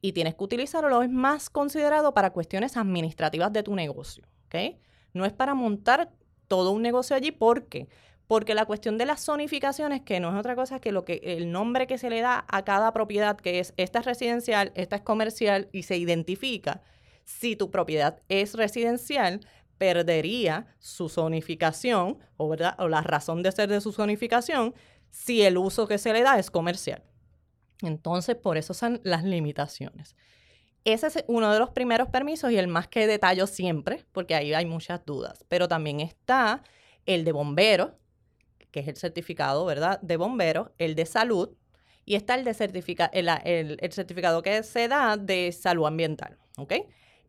y 0.00 0.12
tienes 0.12 0.34
que 0.34 0.44
utilizarlo. 0.44 1.02
Es 1.02 1.10
más 1.10 1.50
considerado 1.50 2.14
para 2.14 2.30
cuestiones 2.30 2.76
administrativas 2.76 3.52
de 3.52 3.62
tu 3.62 3.74
negocio. 3.74 4.24
¿okay? 4.46 4.78
No 5.12 5.24
es 5.24 5.32
para 5.32 5.54
montar 5.54 6.12
todo 6.48 6.70
un 6.72 6.82
negocio 6.82 7.16
allí 7.16 7.32
porque 7.32 7.88
Porque 8.26 8.54
la 8.54 8.66
cuestión 8.66 8.98
de 8.98 9.06
las 9.06 9.24
zonificaciones, 9.24 10.02
que 10.02 10.18
no 10.18 10.30
es 10.30 10.36
otra 10.36 10.56
cosa 10.56 10.80
que 10.80 10.90
lo 10.90 11.04
que 11.04 11.20
el 11.22 11.52
nombre 11.52 11.86
que 11.86 11.96
se 11.96 12.10
le 12.10 12.20
da 12.20 12.44
a 12.48 12.64
cada 12.64 12.92
propiedad, 12.92 13.36
que 13.36 13.60
es 13.60 13.72
esta 13.76 14.00
es 14.00 14.04
residencial, 14.04 14.72
esta 14.74 14.96
es 14.96 15.02
comercial 15.02 15.68
y 15.72 15.84
se 15.84 15.96
identifica. 15.96 16.82
Si 17.24 17.54
tu 17.54 17.70
propiedad 17.70 18.20
es 18.28 18.54
residencial, 18.54 19.40
perdería 19.78 20.66
su 20.78 21.08
zonificación 21.08 22.18
o, 22.36 22.56
o 22.78 22.88
la 22.88 23.00
razón 23.02 23.42
de 23.42 23.52
ser 23.52 23.68
de 23.68 23.80
su 23.80 23.92
zonificación 23.92 24.74
si 25.10 25.42
el 25.42 25.58
uso 25.58 25.86
que 25.86 25.98
se 25.98 26.12
le 26.12 26.22
da 26.22 26.38
es 26.38 26.50
comercial. 26.50 27.02
Entonces, 27.82 28.36
por 28.36 28.56
eso 28.56 28.74
son 28.74 29.00
las 29.04 29.24
limitaciones. 29.24 30.16
Ese 30.84 31.08
es 31.08 31.24
uno 31.26 31.52
de 31.52 31.58
los 31.58 31.70
primeros 31.70 32.08
permisos 32.08 32.52
y 32.52 32.58
el 32.58 32.68
más 32.68 32.86
que 32.86 33.06
detallo 33.06 33.46
siempre, 33.46 34.04
porque 34.12 34.34
ahí 34.34 34.54
hay 34.54 34.66
muchas 34.66 35.04
dudas. 35.04 35.44
Pero 35.48 35.68
también 35.68 36.00
está 36.00 36.62
el 37.06 37.24
de 37.24 37.32
bombero, 37.32 37.98
que 38.70 38.80
es 38.80 38.88
el 38.88 38.96
certificado, 38.96 39.64
¿verdad? 39.64 40.00
De 40.00 40.16
bombero, 40.16 40.72
el 40.78 40.94
de 40.94 41.06
salud, 41.06 41.56
y 42.04 42.14
está 42.14 42.36
el, 42.36 42.44
de 42.44 42.54
certifica 42.54 43.06
el, 43.06 43.28
certificado 43.90 44.42
que 44.42 44.62
se 44.62 44.86
da 44.86 45.16
de 45.16 45.50
salud 45.50 45.86
ambiental, 45.86 46.38
¿ok? 46.56 46.74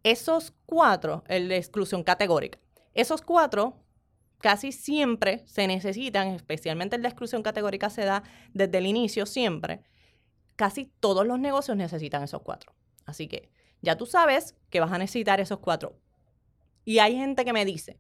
Esos 0.04 0.54
cuatro, 0.68 1.24
el 1.28 1.50
de 1.50 1.58
exclusión 1.58 2.04
categórica, 2.04 2.60
esos 2.94 3.22
cuatro 3.22 3.84
casi 4.39 4.72
siempre 4.72 5.44
se 5.46 5.67
necesitan, 5.67 6.27
especialmente 6.29 6.96
el 6.96 7.01
de 7.01 7.08
exclusión 7.08 7.44
categórica 7.44 7.89
se 7.89 8.06
da 8.06 8.24
desde 8.53 8.77
el 8.77 8.86
inicio 8.86 9.25
siempre, 9.25 9.82
casi 10.56 10.91
todos 11.00 11.25
los 11.25 11.39
negocios 11.39 11.77
necesitan 11.77 12.24
esos 12.24 12.41
cuatro. 12.41 12.74
Así 13.06 13.27
que 13.27 13.50
ya 13.82 13.96
tú 13.96 14.06
sabes 14.06 14.56
que 14.70 14.79
vas 14.79 14.91
a 14.91 14.98
necesitar 14.98 15.39
esos 15.39 15.60
cuatro. 15.60 16.00
Y 16.86 17.00
hay 17.00 17.15
gente 17.15 17.46
que 17.46 17.53
me 17.53 17.65
dice, 17.65 18.00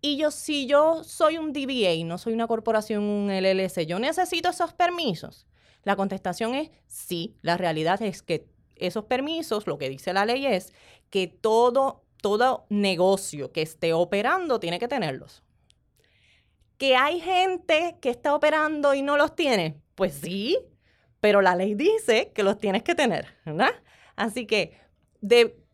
y 0.00 0.16
yo, 0.16 0.30
si 0.30 0.66
yo 0.66 1.02
soy 1.04 1.38
un 1.38 1.52
DBA, 1.52 2.04
no 2.04 2.18
soy 2.18 2.34
una 2.34 2.46
corporación, 2.46 3.04
un 3.04 3.30
LLC, 3.30 3.86
¿yo 3.86 3.98
necesito 3.98 4.50
esos 4.50 4.72
permisos? 4.74 5.46
La 5.82 5.96
contestación 5.96 6.54
es 6.54 6.70
sí. 6.86 7.36
La 7.42 7.56
realidad 7.56 8.02
es 8.02 8.22
que 8.22 8.48
esos 8.76 9.04
permisos, 9.04 9.66
lo 9.66 9.78
que 9.78 9.88
dice 9.88 10.12
la 10.12 10.26
ley 10.26 10.46
es 10.46 10.72
que 11.10 11.28
todo, 11.28 12.04
todo 12.20 12.66
negocio 12.70 13.52
que 13.52 13.62
esté 13.62 13.92
operando 13.92 14.58
tiene 14.60 14.78
que 14.78 14.88
tenerlos. 14.88 15.43
¿Que 16.78 16.96
hay 16.96 17.20
gente 17.20 17.96
que 18.00 18.10
está 18.10 18.34
operando 18.34 18.94
y 18.94 19.02
no 19.02 19.16
los 19.16 19.34
tiene? 19.34 19.80
Pues 19.94 20.14
sí, 20.14 20.58
pero 21.20 21.40
la 21.40 21.54
ley 21.54 21.74
dice 21.74 22.32
que 22.34 22.42
los 22.42 22.58
tienes 22.58 22.82
que 22.82 22.94
tener, 22.94 23.28
¿verdad? 23.44 23.72
Así 24.16 24.46
que 24.46 24.78
de 25.20 25.64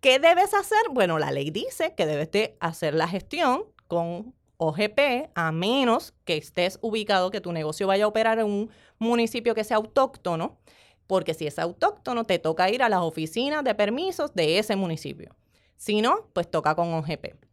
¿Qué 0.00 0.18
debes 0.18 0.54
hacer? 0.54 0.78
Bueno, 0.92 1.18
la 1.18 1.30
ley 1.30 1.50
dice 1.50 1.94
que 1.94 2.06
debes 2.06 2.30
de 2.30 2.56
hacer 2.58 2.94
la 2.94 3.06
gestión 3.06 3.64
con 3.86 4.34
OGP 4.56 5.30
a 5.34 5.52
menos 5.52 6.14
que 6.24 6.38
estés 6.38 6.78
ubicado, 6.80 7.30
que 7.30 7.42
tu 7.42 7.52
negocio 7.52 7.86
vaya 7.86 8.04
a 8.04 8.08
operar 8.08 8.38
en 8.38 8.46
un 8.46 8.70
municipio 8.98 9.54
que 9.54 9.62
sea 9.62 9.76
autóctono, 9.76 10.58
porque 11.06 11.34
si 11.34 11.46
es 11.46 11.58
autóctono 11.58 12.24
te 12.24 12.38
toca 12.38 12.70
ir 12.70 12.82
a 12.82 12.88
las 12.88 13.02
oficinas 13.02 13.62
de 13.62 13.74
permisos 13.74 14.34
de 14.34 14.58
ese 14.58 14.74
municipio. 14.74 15.36
Si 15.76 16.00
no, 16.00 16.30
pues 16.32 16.50
toca 16.50 16.74
con 16.74 16.94
OGP. 16.94 17.49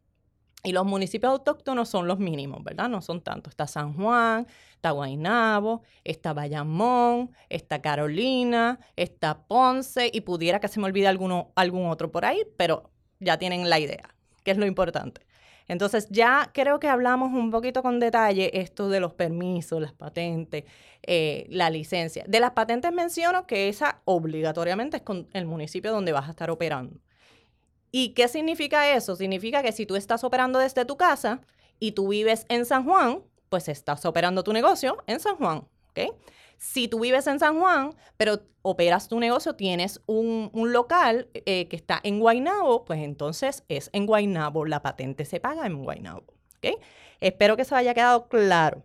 Y 0.63 0.71
los 0.71 0.85
municipios 0.85 1.31
autóctonos 1.31 1.87
son 1.87 2.07
los 2.07 2.19
mínimos, 2.19 2.63
¿verdad? 2.63 2.89
No 2.89 3.01
son 3.01 3.21
tantos. 3.21 3.51
Está 3.51 3.67
San 3.67 3.93
Juan, 3.93 4.47
está 4.73 4.91
Guaynabo, 4.91 5.83
está 6.03 6.33
Bayamón, 6.33 7.31
está 7.49 7.81
Carolina, 7.81 8.79
está 8.95 9.43
Ponce 9.47 10.09
y 10.11 10.21
pudiera 10.21 10.59
que 10.59 10.67
se 10.67 10.79
me 10.79 10.87
olvide 10.87 11.07
alguno, 11.07 11.51
algún 11.55 11.87
otro 11.87 12.11
por 12.11 12.25
ahí, 12.25 12.43
pero 12.57 12.91
ya 13.19 13.37
tienen 13.37 13.69
la 13.69 13.79
idea, 13.79 14.15
que 14.43 14.51
es 14.51 14.57
lo 14.57 14.65
importante. 14.65 15.27
Entonces 15.67 16.07
ya 16.09 16.49
creo 16.53 16.79
que 16.79 16.87
hablamos 16.87 17.33
un 17.33 17.51
poquito 17.51 17.83
con 17.83 17.99
detalle 17.99 18.51
esto 18.59 18.89
de 18.89 18.99
los 18.99 19.13
permisos, 19.13 19.81
las 19.81 19.93
patentes, 19.93 20.63
eh, 21.03 21.45
la 21.49 21.69
licencia. 21.69 22.23
De 22.27 22.39
las 22.39 22.51
patentes 22.51 22.91
menciono 22.93 23.45
que 23.45 23.67
esa 23.67 24.01
obligatoriamente 24.05 24.97
es 24.97 25.03
con 25.03 25.27
el 25.33 25.45
municipio 25.45 25.91
donde 25.91 26.13
vas 26.13 26.27
a 26.27 26.31
estar 26.31 26.49
operando. 26.49 26.99
¿Y 27.91 28.09
qué 28.09 28.27
significa 28.27 28.93
eso? 28.93 29.15
Significa 29.15 29.63
que 29.63 29.71
si 29.71 29.85
tú 29.85 29.95
estás 29.95 30.23
operando 30.23 30.59
desde 30.59 30.85
tu 30.85 30.97
casa 30.97 31.41
y 31.79 31.93
tú 31.93 32.09
vives 32.09 32.45
en 32.49 32.65
San 32.65 32.83
Juan, 32.83 33.23
pues 33.49 33.69
estás 33.69 34.05
operando 34.05 34.43
tu 34.43 34.53
negocio 34.53 34.97
en 35.07 35.19
San 35.19 35.37
Juan, 35.37 35.67
¿ok? 35.89 36.13
Si 36.57 36.87
tú 36.87 36.99
vives 36.99 37.27
en 37.27 37.39
San 37.39 37.59
Juan, 37.59 37.95
pero 38.17 38.41
operas 38.61 39.07
tu 39.07 39.19
negocio, 39.19 39.55
tienes 39.55 40.01
un, 40.07 40.51
local 40.53 41.29
eh, 41.33 41.67
que 41.67 41.75
está 41.75 41.99
en 42.03 42.19
Guaynabo, 42.19 42.83
pues 42.83 42.99
entonces 42.99 43.63
es 43.69 43.89
en 43.93 44.05
Guaynabo, 44.05 44.65
la 44.65 44.81
patente 44.81 45.23
se 45.23 45.39
paga 45.39 45.65
en 45.65 45.83
Guaynabo, 45.83 46.25
¿ok? 46.57 46.79
Espero 47.19 47.55
que 47.55 47.61
eso 47.61 47.75
haya 47.75 47.93
quedado 47.93 48.27
claro. 48.27 48.83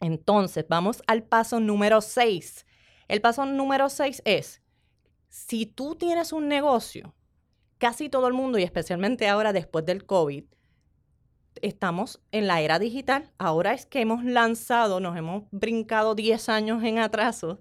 Entonces, 0.00 0.64
vamos 0.68 1.02
al 1.06 1.22
paso 1.24 1.60
número 1.60 2.00
6. 2.00 2.66
El 3.08 3.20
paso 3.20 3.44
número 3.46 3.88
6 3.88 4.22
es, 4.24 4.62
si 5.28 5.66
tú 5.66 5.94
tienes 5.94 6.32
un 6.32 6.48
negocio 6.48 7.14
casi 7.78 8.08
todo 8.08 8.28
el 8.28 8.34
mundo, 8.34 8.58
y 8.58 8.62
especialmente 8.62 9.28
ahora 9.28 9.52
después 9.52 9.84
del 9.86 10.04
COVID, 10.04 10.44
estamos 11.62 12.20
en 12.32 12.46
la 12.46 12.60
era 12.60 12.78
digital. 12.78 13.30
Ahora 13.38 13.72
es 13.72 13.86
que 13.86 14.00
hemos 14.00 14.24
lanzado, 14.24 15.00
nos 15.00 15.16
hemos 15.16 15.44
brincado 15.50 16.14
10 16.14 16.48
años 16.48 16.82
en 16.84 16.98
atraso 16.98 17.60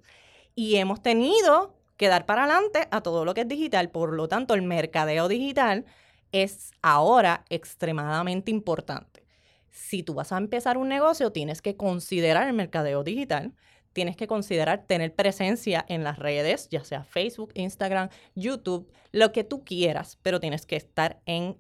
y 0.56 0.76
hemos 0.78 1.02
tenido 1.02 1.76
que 1.98 2.08
dar 2.08 2.26
para 2.26 2.44
adelante 2.44 2.88
a 2.92 3.02
todo 3.02 3.26
lo 3.26 3.34
que 3.34 3.42
es 3.42 3.48
digital. 3.48 3.90
Por 3.90 4.14
lo 4.14 4.28
tanto, 4.28 4.54
el 4.54 4.62
mercadeo 4.62 5.28
digital 5.28 5.86
es 6.32 6.72
ahora 6.82 7.46
extremadamente 7.50 8.52
importante. 8.52 9.26
Si 9.72 10.04
tú 10.04 10.14
vas 10.14 10.32
a 10.32 10.38
empezar 10.38 10.78
un 10.78 10.90
negocio, 10.90 11.32
tienes 11.32 11.62
que 11.62 11.76
considerar 11.76 12.48
el 12.48 12.54
mercadeo 12.54 13.04
digital 13.04 13.54
tienes 13.98 14.16
que 14.16 14.28
considerar 14.28 14.86
tener 14.86 15.16
presencia 15.16 15.84
en 15.90 16.04
las 16.04 16.20
redes, 16.20 16.70
ya 16.70 16.84
sea 16.84 17.04
Facebook, 17.04 17.50
Instagram, 17.56 18.10
YouTube, 18.36 18.88
lo 19.12 19.32
que 19.32 19.44
tú 19.44 19.64
quieras, 19.64 20.20
pero 20.22 20.40
tienes 20.40 20.68
que 20.68 20.76
estar 20.76 21.20
en, 21.26 21.58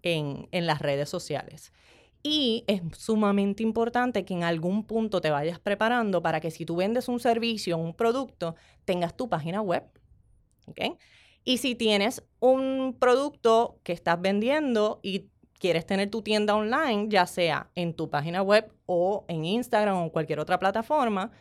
las 0.52 0.78
redes 0.78 1.10
sociales. 1.10 1.74
Y 2.22 2.64
es 2.68 2.84
sumamente 2.96 3.64
importante 3.64 4.24
que 4.24 4.36
en 4.36 4.44
algún 4.44 4.84
punto 4.84 5.20
te 5.20 5.32
vayas 5.32 5.58
preparando 5.58 6.22
para 6.22 6.40
que 6.40 6.52
si 6.52 6.64
tú 6.64 6.76
vendes 6.76 7.08
un 7.08 7.20
servicio 7.20 7.76
un 7.76 7.96
producto, 7.96 8.54
tengas 8.86 9.18
tu 9.18 9.30
página 9.30 9.64
web. 9.64 9.84
Y 11.44 11.58
si 11.58 11.74
tienes 11.74 12.24
un 12.40 12.96
producto 13.00 13.80
que 13.82 13.94
estás 13.94 14.22
vendiendo 14.22 15.00
y 15.02 15.32
quieres 15.58 15.88
tener 15.88 16.12
tu 16.12 16.22
tienda 16.22 16.54
online, 16.54 17.08
ya 17.10 17.26
sea 17.26 17.72
en 17.74 17.96
tu 17.96 18.12
página 18.12 18.44
web 18.44 18.72
o 18.86 19.26
en 19.28 19.44
Instagram 19.44 19.98
o 20.04 20.12
cualquier 20.12 20.40
otra 20.40 20.60
plataforma, 20.60 21.32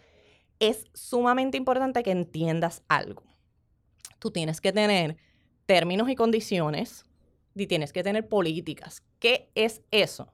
es 0.60 0.84
sumamente 0.94 1.56
importante 1.56 2.02
que 2.02 2.10
entiendas 2.10 2.82
algo. 2.88 3.22
Tú 4.18 4.30
tienes 4.30 4.60
que 4.60 4.72
tener 4.72 5.16
términos 5.66 6.08
y 6.08 6.16
condiciones 6.16 7.04
y 7.54 7.66
tienes 7.66 7.92
que 7.92 8.02
tener 8.02 8.28
políticas. 8.28 9.02
¿Qué 9.18 9.50
es 9.54 9.82
eso? 9.90 10.32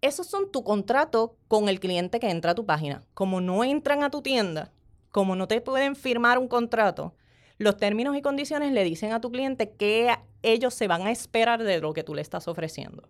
Esos 0.00 0.26
son 0.26 0.50
tu 0.52 0.64
contrato 0.64 1.38
con 1.48 1.68
el 1.68 1.80
cliente 1.80 2.20
que 2.20 2.30
entra 2.30 2.50
a 2.50 2.54
tu 2.54 2.66
página. 2.66 3.02
Como 3.14 3.40
no 3.40 3.64
entran 3.64 4.02
a 4.02 4.10
tu 4.10 4.20
tienda, 4.20 4.72
como 5.10 5.36
no 5.36 5.48
te 5.48 5.60
pueden 5.60 5.96
firmar 5.96 6.38
un 6.38 6.48
contrato, 6.48 7.14
los 7.56 7.76
términos 7.76 8.16
y 8.16 8.22
condiciones 8.22 8.72
le 8.72 8.84
dicen 8.84 9.12
a 9.12 9.20
tu 9.20 9.30
cliente 9.30 9.70
que 9.70 10.14
ellos 10.42 10.74
se 10.74 10.88
van 10.88 11.06
a 11.06 11.10
esperar 11.10 11.62
de 11.62 11.80
lo 11.80 11.94
que 11.94 12.02
tú 12.02 12.14
le 12.14 12.20
estás 12.20 12.48
ofreciendo. 12.48 13.08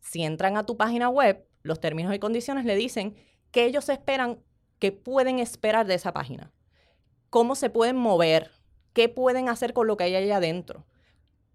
Si 0.00 0.22
entran 0.22 0.56
a 0.56 0.64
tu 0.64 0.76
página 0.76 1.08
web, 1.08 1.44
los 1.62 1.80
términos 1.80 2.14
y 2.14 2.18
condiciones 2.18 2.64
le 2.64 2.76
dicen 2.76 3.16
que 3.50 3.64
ellos 3.64 3.88
esperan 3.88 4.38
¿Qué 4.84 4.92
pueden 4.92 5.38
esperar 5.38 5.86
de 5.86 5.94
esa 5.94 6.12
página? 6.12 6.52
¿Cómo 7.30 7.54
se 7.54 7.70
pueden 7.70 7.96
mover? 7.96 8.50
¿Qué 8.92 9.08
pueden 9.08 9.48
hacer 9.48 9.72
con 9.72 9.86
lo 9.86 9.96
que 9.96 10.04
hay 10.04 10.14
allá 10.14 10.36
adentro? 10.36 10.84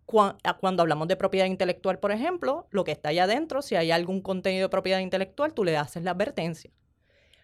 Cuando 0.08 0.82
hablamos 0.82 1.08
de 1.08 1.16
propiedad 1.16 1.46
intelectual, 1.46 2.00
por 2.00 2.12
ejemplo, 2.12 2.66
lo 2.72 2.84
que 2.84 2.92
está 2.92 3.10
allá 3.10 3.26
adentro, 3.26 3.62
si 3.62 3.76
hay 3.76 3.92
algún 3.92 4.22
contenido 4.22 4.64
de 4.64 4.72
propiedad 4.72 4.98
intelectual, 4.98 5.54
tú 5.54 5.64
le 5.64 5.78
haces 5.78 6.02
la 6.02 6.10
advertencia. 6.10 6.72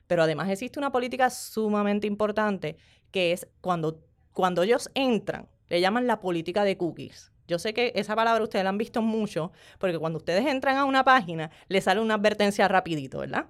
Pero 0.08 0.24
además 0.24 0.50
existe 0.50 0.80
una 0.80 0.92
política 0.92 1.30
sumamente 1.30 2.08
importante 2.08 2.78
que 3.12 3.32
es 3.32 3.48
cuando, 3.62 4.02
cuando 4.34 4.64
ellos 4.64 4.90
entran, 4.96 5.48
le 5.70 5.82
llaman 5.82 6.08
la 6.08 6.20
política 6.20 6.64
de 6.64 6.78
cookies. 6.78 7.32
Yo 7.48 7.60
sé 7.60 7.76
que 7.76 7.92
esa 7.94 8.16
palabra 8.16 8.44
ustedes 8.44 8.64
la 8.64 8.70
han 8.70 8.80
visto 8.80 9.04
mucho, 9.04 9.52
porque 9.78 10.00
cuando 10.00 10.18
ustedes 10.18 10.48
entran 10.48 10.78
a 10.78 10.86
una 10.86 11.04
página, 11.04 11.52
les 11.68 11.84
sale 11.84 12.02
una 12.02 12.16
advertencia 12.16 12.68
rapidito, 12.68 13.20
¿verdad? 13.20 13.46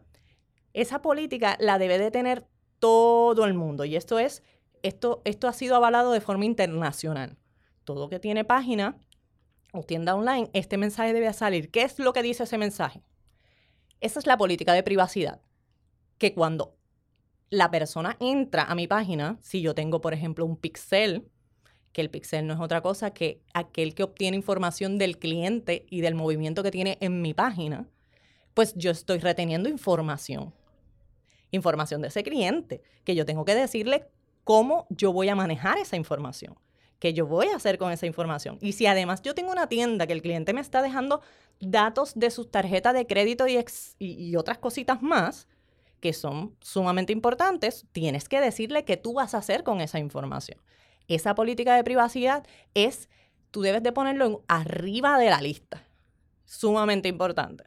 Esa 0.75 1.01
política 1.01 1.55
la 1.61 1.79
debe 1.79 1.97
de 1.97 2.11
tener 2.11 2.45
todo 2.79 3.45
el 3.45 3.53
mundo 3.53 3.85
y 3.85 3.95
esto 3.95 4.19
es, 4.19 4.43
esto, 4.83 5.21
esto 5.23 5.47
ha 5.47 5.53
sido 5.53 5.77
avalado 5.77 6.11
de 6.11 6.19
forma 6.19 6.43
internacional. 6.43 7.37
Todo 7.85 8.09
que 8.09 8.19
tiene 8.19 8.43
página 8.43 8.97
o 9.71 9.83
tienda 9.83 10.13
online, 10.13 10.49
este 10.51 10.75
mensaje 10.75 11.13
debe 11.13 11.31
salir. 11.31 11.71
¿Qué 11.71 11.83
es 11.83 11.97
lo 11.97 12.11
que 12.11 12.21
dice 12.21 12.43
ese 12.43 12.57
mensaje? 12.57 13.01
Esa 14.01 14.19
es 14.19 14.27
la 14.27 14.37
política 14.37 14.73
de 14.73 14.83
privacidad. 14.83 15.39
Que 16.17 16.33
cuando 16.33 16.75
la 17.49 17.71
persona 17.71 18.17
entra 18.19 18.63
a 18.63 18.75
mi 18.75 18.85
página, 18.85 19.39
si 19.41 19.61
yo 19.61 19.75
tengo, 19.75 20.01
por 20.01 20.13
ejemplo, 20.13 20.45
un 20.45 20.57
pixel, 20.57 21.31
que 21.93 22.01
el 22.01 22.09
pixel 22.09 22.47
no 22.47 22.53
es 22.53 22.59
otra 22.59 22.81
cosa 22.81 23.11
que 23.11 23.41
aquel 23.53 23.95
que 23.95 24.03
obtiene 24.03 24.35
información 24.35 24.97
del 24.97 25.19
cliente 25.19 25.85
y 25.89 26.01
del 26.01 26.15
movimiento 26.15 26.63
que 26.63 26.71
tiene 26.71 26.97
en 26.99 27.21
mi 27.21 27.33
página, 27.33 27.87
pues 28.53 28.73
yo 28.75 28.91
estoy 28.91 29.19
reteniendo 29.19 29.69
información 29.69 30.53
información 31.51 32.01
de 32.01 32.09
ese 32.09 32.23
cliente, 32.23 32.81
que 33.03 33.15
yo 33.15 33.25
tengo 33.25 33.45
que 33.45 33.55
decirle 33.55 34.07
cómo 34.43 34.87
yo 34.89 35.11
voy 35.11 35.29
a 35.29 35.35
manejar 35.35 35.77
esa 35.77 35.95
información, 35.95 36.55
qué 36.99 37.13
yo 37.13 37.25
voy 37.25 37.47
a 37.47 37.55
hacer 37.55 37.77
con 37.77 37.91
esa 37.91 38.05
información. 38.05 38.57
Y 38.61 38.73
si 38.73 38.85
además 38.85 39.21
yo 39.21 39.35
tengo 39.35 39.51
una 39.51 39.67
tienda 39.67 40.07
que 40.07 40.13
el 40.13 40.21
cliente 40.21 40.53
me 40.53 40.61
está 40.61 40.81
dejando 40.81 41.21
datos 41.59 42.13
de 42.15 42.31
sus 42.31 42.51
tarjetas 42.51 42.93
de 42.93 43.07
crédito 43.07 43.45
y, 43.47 44.35
otras 44.35 44.57
cositas 44.59 45.01
más, 45.01 45.47
que 45.99 46.13
son 46.13 46.55
sumamente 46.61 47.13
importantes, 47.13 47.85
tienes 47.91 48.29
que 48.29 48.39
decirle 48.39 48.85
qué 48.85 48.97
tú 48.97 49.13
vas 49.13 49.33
a 49.33 49.39
hacer 49.39 49.63
con 49.63 49.81
esa 49.81 49.99
información. 49.99 50.59
Esa 51.07 51.35
política 51.35 51.75
de 51.75 51.83
privacidad 51.83 52.45
es, 52.73 53.09
tú 53.51 53.61
debes 53.61 53.81
de 53.81 53.91
ponerlo 53.91 54.43
arriba 54.47 55.17
de 55.17 55.29
la 55.29 55.41
lista. 55.41 55.83
Sumamente 56.45 57.09
importante. 57.09 57.63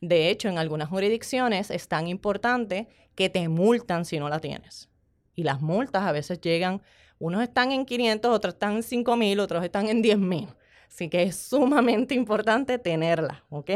De 0.00 0.30
hecho, 0.30 0.48
en 0.48 0.58
algunas 0.58 0.88
jurisdicciones 0.88 1.70
es 1.70 1.88
tan 1.88 2.08
importante 2.08 2.88
que 3.14 3.28
te 3.28 3.48
multan 3.48 4.04
si 4.04 4.18
no 4.18 4.28
la 4.28 4.40
tienes. 4.40 4.88
Y 5.34 5.42
las 5.42 5.60
multas 5.60 6.04
a 6.04 6.12
veces 6.12 6.40
llegan, 6.40 6.82
unos 7.18 7.42
están 7.42 7.70
en 7.72 7.84
500, 7.84 8.30
otros 8.30 8.54
están 8.54 8.76
en 8.76 8.82
5 8.82 9.16
mil, 9.16 9.40
otros 9.40 9.62
están 9.62 9.88
en 9.88 10.00
10 10.00 10.18
mil. 10.18 10.48
Así 10.88 11.08
que 11.08 11.24
es 11.24 11.36
sumamente 11.36 12.14
importante 12.14 12.78
tenerla, 12.78 13.44
¿ok? 13.50 13.70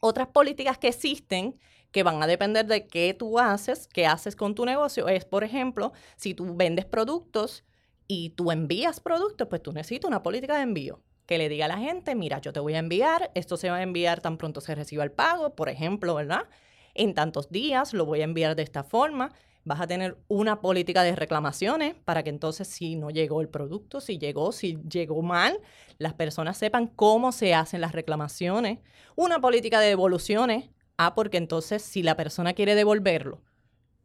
Otras 0.00 0.28
políticas 0.28 0.78
que 0.78 0.88
existen 0.88 1.58
que 1.90 2.04
van 2.04 2.22
a 2.22 2.28
depender 2.28 2.66
de 2.66 2.86
qué 2.86 3.12
tú 3.12 3.38
haces, 3.38 3.88
qué 3.88 4.06
haces 4.06 4.36
con 4.36 4.54
tu 4.54 4.64
negocio, 4.64 5.08
es, 5.08 5.24
por 5.24 5.42
ejemplo, 5.42 5.92
si 6.16 6.34
tú 6.34 6.54
vendes 6.54 6.84
productos 6.84 7.64
y 8.06 8.30
tú 8.30 8.52
envías 8.52 9.00
productos, 9.00 9.48
pues 9.48 9.60
tú 9.60 9.72
necesitas 9.72 10.08
una 10.08 10.22
política 10.22 10.56
de 10.56 10.62
envío 10.62 11.02
que 11.30 11.38
le 11.38 11.48
diga 11.48 11.66
a 11.66 11.68
la 11.68 11.78
gente, 11.78 12.16
mira, 12.16 12.40
yo 12.40 12.52
te 12.52 12.58
voy 12.58 12.74
a 12.74 12.80
enviar, 12.80 13.30
esto 13.36 13.56
se 13.56 13.70
va 13.70 13.76
a 13.76 13.82
enviar 13.84 14.20
tan 14.20 14.36
pronto 14.36 14.60
se 14.60 14.74
reciba 14.74 15.04
el 15.04 15.12
pago, 15.12 15.54
por 15.54 15.68
ejemplo, 15.68 16.16
¿verdad? 16.16 16.48
En 16.92 17.14
tantos 17.14 17.52
días 17.52 17.92
lo 17.92 18.04
voy 18.04 18.22
a 18.22 18.24
enviar 18.24 18.56
de 18.56 18.64
esta 18.64 18.82
forma. 18.82 19.32
Vas 19.62 19.80
a 19.80 19.86
tener 19.86 20.18
una 20.26 20.60
política 20.60 21.04
de 21.04 21.14
reclamaciones 21.14 21.94
para 21.94 22.24
que 22.24 22.30
entonces 22.30 22.66
si 22.66 22.96
no 22.96 23.10
llegó 23.10 23.42
el 23.42 23.48
producto, 23.48 24.00
si 24.00 24.18
llegó, 24.18 24.50
si 24.50 24.78
llegó 24.90 25.22
mal, 25.22 25.60
las 25.98 26.14
personas 26.14 26.58
sepan 26.58 26.88
cómo 26.88 27.30
se 27.30 27.54
hacen 27.54 27.80
las 27.80 27.92
reclamaciones. 27.92 28.80
Una 29.14 29.40
política 29.40 29.78
de 29.78 29.86
devoluciones. 29.86 30.70
Ah, 30.96 31.14
porque 31.14 31.36
entonces 31.36 31.80
si 31.82 32.02
la 32.02 32.16
persona 32.16 32.54
quiere 32.54 32.74
devolverlo, 32.74 33.40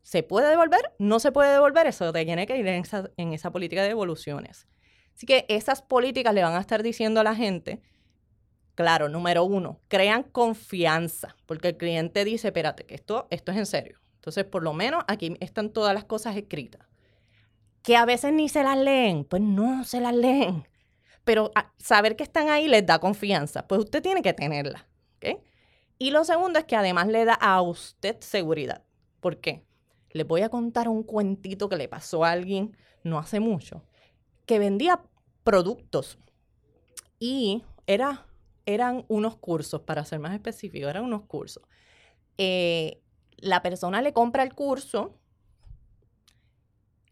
¿se 0.04 0.22
puede 0.22 0.48
devolver? 0.48 0.94
¿No 1.00 1.20
se 1.20 1.32
puede 1.32 1.54
devolver? 1.54 1.88
Eso 1.88 2.14
tiene 2.14 2.46
que 2.46 2.56
ir 2.56 2.68
en 2.68 2.84
esa, 2.84 3.10
en 3.18 3.34
esa 3.34 3.52
política 3.52 3.82
de 3.82 3.88
devoluciones. 3.88 4.68
Así 5.16 5.26
que 5.26 5.46
esas 5.48 5.82
políticas 5.82 6.34
le 6.34 6.44
van 6.44 6.56
a 6.56 6.60
estar 6.60 6.84
diciendo 6.84 7.22
a 7.22 7.24
la 7.24 7.36
gente, 7.36 7.82
claro, 8.76 9.08
número 9.08 9.46
uno, 9.46 9.80
crean 9.88 10.24
confianza, 10.24 11.38
porque 11.46 11.70
el 11.70 11.78
cliente 11.78 12.26
dice, 12.26 12.50
espérate, 12.50 12.86
que 12.86 12.96
esto, 12.96 13.28
esto 13.30 13.52
es 13.54 13.58
en 13.58 13.66
serio. 13.66 14.00
Entonces, 14.16 14.44
por 14.44 14.64
lo 14.64 14.74
menos 14.74 15.04
aquí 15.08 15.38
están 15.40 15.70
todas 15.70 15.94
las 15.94 16.04
cosas 16.04 16.36
escritas. 16.36 16.86
Que 17.82 17.96
a 17.96 18.06
veces 18.06 18.34
ni 18.34 18.50
se 18.50 18.64
las 18.64 18.78
leen, 18.78 19.24
pues 19.24 19.42
no 19.42 19.84
se 19.86 20.02
las 20.02 20.14
leen. 20.14 20.68
Pero 21.24 21.52
saber 21.78 22.16
que 22.16 22.24
están 22.24 22.50
ahí 22.50 22.68
les 22.68 22.86
da 22.86 23.00
confianza, 23.00 23.68
pues 23.68 23.80
usted 23.82 24.02
tiene 24.02 24.22
que 24.22 24.34
tenerla. 24.34 24.88
Y 25.98 26.12
lo 26.12 26.26
segundo 26.26 26.60
es 26.60 26.66
que 26.66 26.76
además 26.76 27.08
le 27.08 27.24
da 27.24 27.36
a 27.36 27.62
usted 27.62 28.18
seguridad. 28.20 28.84
¿Por 29.22 29.40
qué? 29.40 29.64
Les 30.10 30.28
voy 30.28 30.42
a 30.42 30.50
contar 30.50 30.90
un 30.90 31.04
cuentito 31.04 31.70
que 31.70 31.78
le 31.78 31.88
pasó 31.88 32.26
a 32.26 32.32
alguien 32.32 32.76
no 33.04 33.18
hace 33.18 33.40
mucho 33.40 33.82
que 34.46 34.60
vendía 34.60 35.02
productos 35.44 36.18
y 37.20 37.64
era, 37.88 38.26
eran 38.66 39.06
unos 39.08 39.38
cursos, 39.38 39.82
para 39.82 40.06
ser 40.06 40.20
más 40.20 40.34
específico, 40.34 40.88
eran 40.88 41.04
unos 41.04 41.24
cursos. 41.24 41.64
Eh, 42.38 43.02
la 43.38 43.62
persona 43.62 44.02
le 44.02 44.14
compra 44.14 44.44
el 44.44 44.54
curso, 44.54 45.18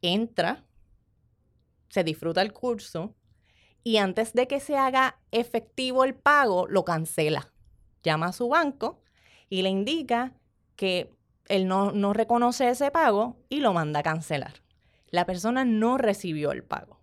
entra, 0.01 0.65
se 1.89 2.03
disfruta 2.03 2.41
el 2.41 2.53
curso 2.53 3.15
y 3.83 3.97
antes 3.97 4.33
de 4.33 4.47
que 4.47 4.59
se 4.59 4.77
haga 4.77 5.19
efectivo 5.31 6.03
el 6.03 6.15
pago, 6.15 6.67
lo 6.67 6.83
cancela. 6.83 7.51
Llama 8.03 8.27
a 8.27 8.33
su 8.33 8.49
banco 8.49 9.01
y 9.49 9.61
le 9.61 9.69
indica 9.69 10.33
que 10.75 11.13
él 11.47 11.67
no, 11.67 11.91
no 11.91 12.13
reconoce 12.13 12.69
ese 12.69 12.91
pago 12.91 13.37
y 13.49 13.59
lo 13.59 13.73
manda 13.73 13.99
a 13.99 14.03
cancelar. 14.03 14.63
La 15.09 15.25
persona 15.25 15.65
no 15.65 15.97
recibió 15.97 16.51
el 16.51 16.63
pago 16.63 17.02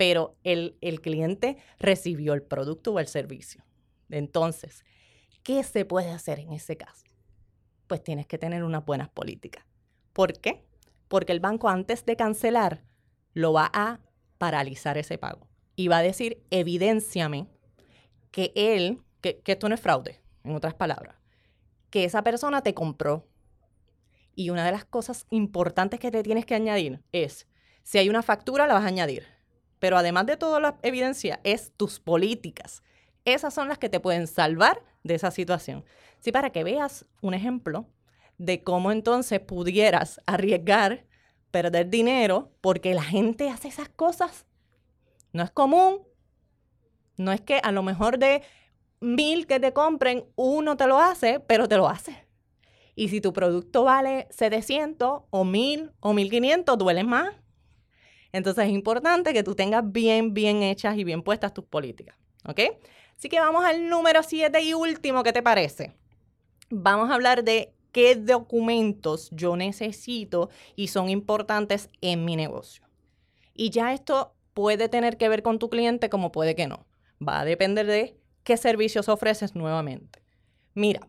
pero 0.00 0.38
el, 0.44 0.78
cliente 1.02 1.58
recibió 1.78 2.32
el 2.32 2.40
producto 2.40 2.94
o 2.94 3.00
el 3.00 3.06
servicio. 3.06 3.62
Entonces, 4.08 4.82
¿qué 5.42 5.62
se 5.62 5.84
puede 5.84 6.10
hacer 6.10 6.38
en 6.38 6.54
ese 6.54 6.78
caso? 6.78 7.04
Pues 7.86 8.02
tienes 8.02 8.26
que 8.26 8.38
tener 8.38 8.64
unas 8.64 8.82
buenas 8.82 9.10
políticas. 9.10 9.62
¿Por 10.14 10.40
qué? 10.40 10.64
Porque 11.08 11.32
el 11.32 11.40
banco 11.40 11.68
antes 11.68 12.06
de 12.06 12.16
cancelar 12.16 12.82
lo 13.34 13.52
va 13.52 13.70
a 13.74 14.00
paralizar 14.38 14.96
ese 14.96 15.18
pago 15.18 15.46
y 15.76 15.88
va 15.88 15.98
a 15.98 16.02
decir, 16.02 16.42
evidenciame 16.48 17.46
que 18.30 18.52
él, 18.54 19.02
que, 19.20 19.40
que 19.40 19.52
esto 19.52 19.68
no 19.68 19.74
es 19.74 19.82
fraude, 19.82 20.18
en 20.44 20.54
otras 20.54 20.72
palabras, 20.72 21.16
que 21.90 22.04
esa 22.04 22.24
persona 22.24 22.62
te 22.62 22.72
compró. 22.72 23.28
Y 24.34 24.48
una 24.48 24.64
de 24.64 24.72
las 24.72 24.86
cosas 24.86 25.26
importantes 25.28 26.00
que 26.00 26.10
te 26.10 26.22
tienes 26.22 26.46
que 26.46 26.54
añadir 26.54 27.02
es, 27.12 27.46
si 27.82 27.98
hay 27.98 28.08
una 28.08 28.22
factura, 28.22 28.66
la 28.66 28.72
vas 28.72 28.84
a 28.84 28.88
añadir 28.88 29.39
pero 29.80 29.98
además 29.98 30.26
de 30.26 30.36
toda 30.36 30.60
la 30.60 30.78
evidencia, 30.82 31.40
es 31.42 31.72
tus 31.76 31.98
políticas. 31.98 32.84
Esas 33.24 33.52
son 33.52 33.68
las 33.68 33.78
que 33.78 33.88
te 33.88 33.98
pueden 33.98 34.28
salvar 34.28 34.82
de 35.02 35.16
esa 35.16 35.32
situación. 35.32 35.84
Sí, 36.20 36.30
para 36.30 36.50
que 36.50 36.62
veas 36.62 37.06
un 37.22 37.34
ejemplo 37.34 37.86
de 38.38 38.62
cómo 38.62 38.92
entonces 38.92 39.40
pudieras 39.40 40.20
arriesgar, 40.26 41.06
perder 41.50 41.90
dinero, 41.90 42.52
porque 42.60 42.94
la 42.94 43.02
gente 43.02 43.50
hace 43.50 43.68
esas 43.68 43.88
cosas. 43.88 44.46
No 45.32 45.42
es 45.42 45.50
común. 45.50 46.02
No 47.16 47.32
es 47.32 47.40
que 47.40 47.60
a 47.62 47.72
lo 47.72 47.82
mejor 47.82 48.18
de 48.18 48.42
mil 49.00 49.46
que 49.46 49.60
te 49.60 49.72
compren, 49.72 50.24
uno 50.36 50.76
te 50.76 50.86
lo 50.86 50.98
hace, 50.98 51.40
pero 51.40 51.68
te 51.68 51.76
lo 51.76 51.88
hace. 51.88 52.26
Y 52.94 53.08
si 53.08 53.20
tu 53.20 53.32
producto 53.32 53.84
vale 53.84 54.26
700 54.30 55.22
o 55.30 55.44
1000 55.44 55.92
o 56.00 56.12
1500, 56.12 56.76
duele 56.78 57.04
más. 57.04 57.34
Entonces 58.32 58.66
es 58.66 58.70
importante 58.70 59.32
que 59.32 59.42
tú 59.42 59.54
tengas 59.54 59.82
bien, 59.90 60.34
bien 60.34 60.62
hechas 60.62 60.96
y 60.96 61.04
bien 61.04 61.22
puestas 61.22 61.52
tus 61.52 61.64
políticas. 61.64 62.16
¿Ok? 62.46 62.60
Así 63.16 63.28
que 63.28 63.40
vamos 63.40 63.64
al 63.64 63.88
número 63.88 64.22
7 64.22 64.62
y 64.62 64.72
último, 64.72 65.22
¿qué 65.22 65.32
te 65.32 65.42
parece? 65.42 65.92
Vamos 66.70 67.10
a 67.10 67.14
hablar 67.14 67.44
de 67.44 67.74
qué 67.92 68.14
documentos 68.14 69.28
yo 69.32 69.56
necesito 69.56 70.48
y 70.76 70.88
son 70.88 71.10
importantes 71.10 71.90
en 72.00 72.24
mi 72.24 72.36
negocio. 72.36 72.84
Y 73.54 73.70
ya 73.70 73.92
esto 73.92 74.34
puede 74.54 74.88
tener 74.88 75.16
que 75.16 75.28
ver 75.28 75.42
con 75.42 75.58
tu 75.58 75.68
cliente 75.68 76.08
como 76.08 76.32
puede 76.32 76.54
que 76.54 76.66
no. 76.66 76.86
Va 77.26 77.40
a 77.40 77.44
depender 77.44 77.86
de 77.86 78.16
qué 78.44 78.56
servicios 78.56 79.08
ofreces 79.08 79.54
nuevamente. 79.54 80.22
Mira, 80.74 81.06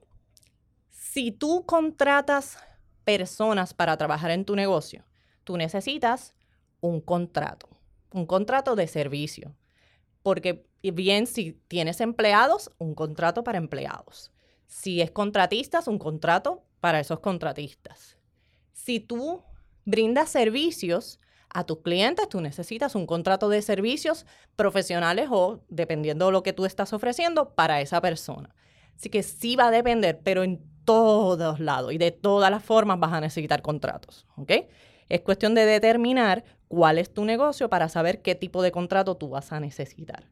si 0.90 1.32
tú 1.32 1.66
contratas 1.66 2.58
personas 3.04 3.74
para 3.74 3.98
trabajar 3.98 4.32
en 4.32 4.46
tu 4.46 4.56
negocio, 4.56 5.06
tú 5.44 5.58
necesitas 5.58 6.36
un 6.82 7.00
contrato, 7.00 7.70
un 8.12 8.26
contrato 8.26 8.76
de 8.76 8.88
servicio. 8.88 9.56
Porque 10.24 10.65
bien, 10.84 11.26
si 11.26 11.54
tienes 11.67 12.02
empleados, 12.02 12.70
un 12.78 12.94
contrato 12.94 13.44
para 13.44 13.58
empleados. 13.58 14.32
Si 14.67 15.02
es 15.02 15.12
contratistas, 15.12 15.88
un 15.88 15.98
contrato 15.98 16.63
para 16.80 17.00
esos 17.00 17.20
contratistas. 17.20 18.17
Si 18.74 19.00
tú 19.00 19.44
brindas 19.86 20.30
servicios 20.30 21.20
a 21.54 21.65
tus 21.65 21.80
clientes, 21.82 22.30
tú 22.30 22.39
necesitas 22.41 22.96
un 22.96 23.06
contrato 23.06 23.50
de 23.50 23.62
servicios 23.62 24.26
profesionales 24.56 25.28
o 25.32 25.63
dependiendo 25.70 26.28
de 26.28 26.32
lo 26.32 26.44
que 26.44 26.54
tú 26.54 26.65
estás 26.65 26.94
ofreciendo 26.94 27.54
para 27.54 27.82
esa 27.82 28.00
persona. 28.02 28.56
Así 28.96 29.10
que 29.10 29.24
sí 29.24 29.56
va 29.56 29.67
a 29.67 29.72
depender, 29.72 30.22
pero 30.24 30.44
en 30.44 30.63
todos 30.86 31.60
lados 31.60 31.94
y 31.94 31.98
de 31.98 32.12
todas 32.12 32.50
las 32.50 32.63
formas 32.63 33.00
vas 33.00 33.13
a 33.13 33.22
necesitar 33.22 33.62
contratos. 33.62 34.26
Es 35.10 35.22
cuestión 35.22 35.54
de 35.56 35.65
determinar 35.65 36.44
cuál 36.72 36.98
es 36.98 37.14
tu 37.14 37.26
negocio 37.26 37.70
para 37.70 37.90
saber 37.90 38.22
qué 38.22 38.34
tipo 38.34 38.62
de 38.62 38.72
contrato 38.72 39.16
tú 39.16 39.28
vas 39.28 39.52
a 39.52 39.60
necesitar. 39.60 40.30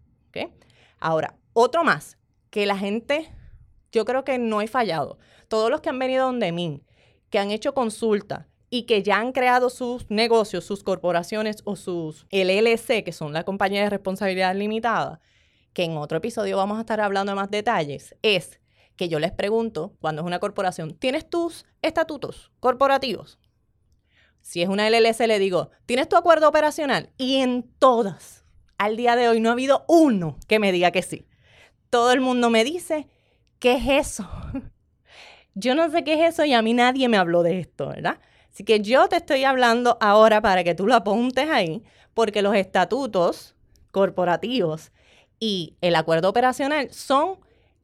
Ahora, 1.02 1.36
otro 1.52 1.84
más, 1.84 2.18
que 2.50 2.66
la 2.66 2.78
gente, 2.78 3.30
yo 3.92 4.06
creo 4.06 4.24
que 4.24 4.38
no 4.38 4.62
he 4.62 4.68
fallado. 4.68 5.18
Todos 5.50 5.70
los 5.70 5.82
que 5.82 5.90
han 5.90 6.00
venido 6.00 6.26
donde 6.26 6.54
mí, 6.54 6.82
que 7.30 7.40
han 7.40 7.52
hecho 7.52 7.74
consulta 7.74 8.48
y 8.70 8.84
que 8.84 9.04
ya 9.04 9.20
han 9.20 9.34
creado 9.34 9.70
sus 9.70 10.10
negocios, 10.10 10.64
sus 10.64 10.82
corporaciones 10.82 11.58
o 11.66 11.76
sus 11.76 12.26
LLC, 12.32 13.04
que 13.04 13.12
son 13.12 13.34
la 13.34 13.44
compañía 13.44 13.84
de 13.84 13.90
responsabilidad 13.90 14.56
limitada, 14.56 15.20
que 15.74 15.84
en 15.84 15.98
otro 15.98 16.20
episodio 16.20 16.56
vamos 16.56 16.78
a 16.78 16.82
estar 16.82 17.02
hablando 17.02 17.34
de 17.34 17.36
más 17.36 17.52
detalles, 17.52 18.16
es 18.22 18.62
que 18.96 19.10
yo 19.10 19.20
les 19.20 19.34
pregunto, 19.34 19.94
cuando 20.00 20.22
es 20.22 20.26
una 20.26 20.40
corporación, 20.40 20.94
¿tienes 20.94 21.30
tus 21.30 21.66
estatutos 21.82 22.52
corporativos? 22.62 23.40
Si 24.50 24.64
es 24.64 24.68
una 24.68 24.90
LLC, 24.90 25.28
le 25.28 25.38
digo, 25.38 25.70
¿tienes 25.86 26.10
tu 26.10 26.16
acuerdo 26.16 26.50
operacional? 26.50 27.12
Y 27.20 27.36
en 27.36 27.70
todas, 27.78 28.46
al 28.80 28.98
día 28.98 29.16
de 29.16 29.30
hoy, 29.30 29.40
no 29.40 29.50
ha 29.50 29.52
habido 29.52 29.86
uno 29.88 30.40
que 30.48 30.58
me 30.58 30.72
diga 30.72 30.90
que 30.90 31.04
sí. 31.04 31.28
Todo 31.92 32.14
el 32.14 32.20
mundo 32.20 32.50
me 32.50 32.64
dice, 32.64 33.08
¿qué 33.60 33.74
es 33.74 34.08
eso? 34.08 34.28
yo 35.54 35.76
no 35.76 35.92
sé 35.92 36.04
qué 36.04 36.14
es 36.14 36.34
eso 36.34 36.46
y 36.46 36.54
a 36.54 36.64
mí 36.64 36.74
nadie 36.74 37.08
me 37.10 37.18
habló 37.18 37.44
de 37.44 37.60
esto, 37.60 37.90
¿verdad? 37.90 38.22
Así 38.52 38.64
que 38.64 38.80
yo 38.80 39.08
te 39.08 39.18
estoy 39.18 39.44
hablando 39.44 40.00
ahora 40.02 40.42
para 40.42 40.64
que 40.64 40.74
tú 40.74 40.88
lo 40.88 40.96
apuntes 40.96 41.48
ahí, 41.48 41.84
porque 42.16 42.42
los 42.42 42.56
estatutos 42.56 43.54
corporativos 43.92 44.92
y 45.40 45.76
el 45.82 45.94
acuerdo 45.94 46.28
operacional 46.28 46.92
son 46.92 47.38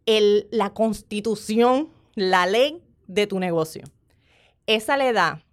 el, 0.07 0.47
la 0.49 0.71
constitución, 0.71 1.89
la 2.15 2.47
ley 2.47 2.81
de 3.05 3.27
tu 3.27 3.39
negocio. 3.39 3.83
Esa 4.65 4.97
le 4.97 5.13
da 5.13 5.44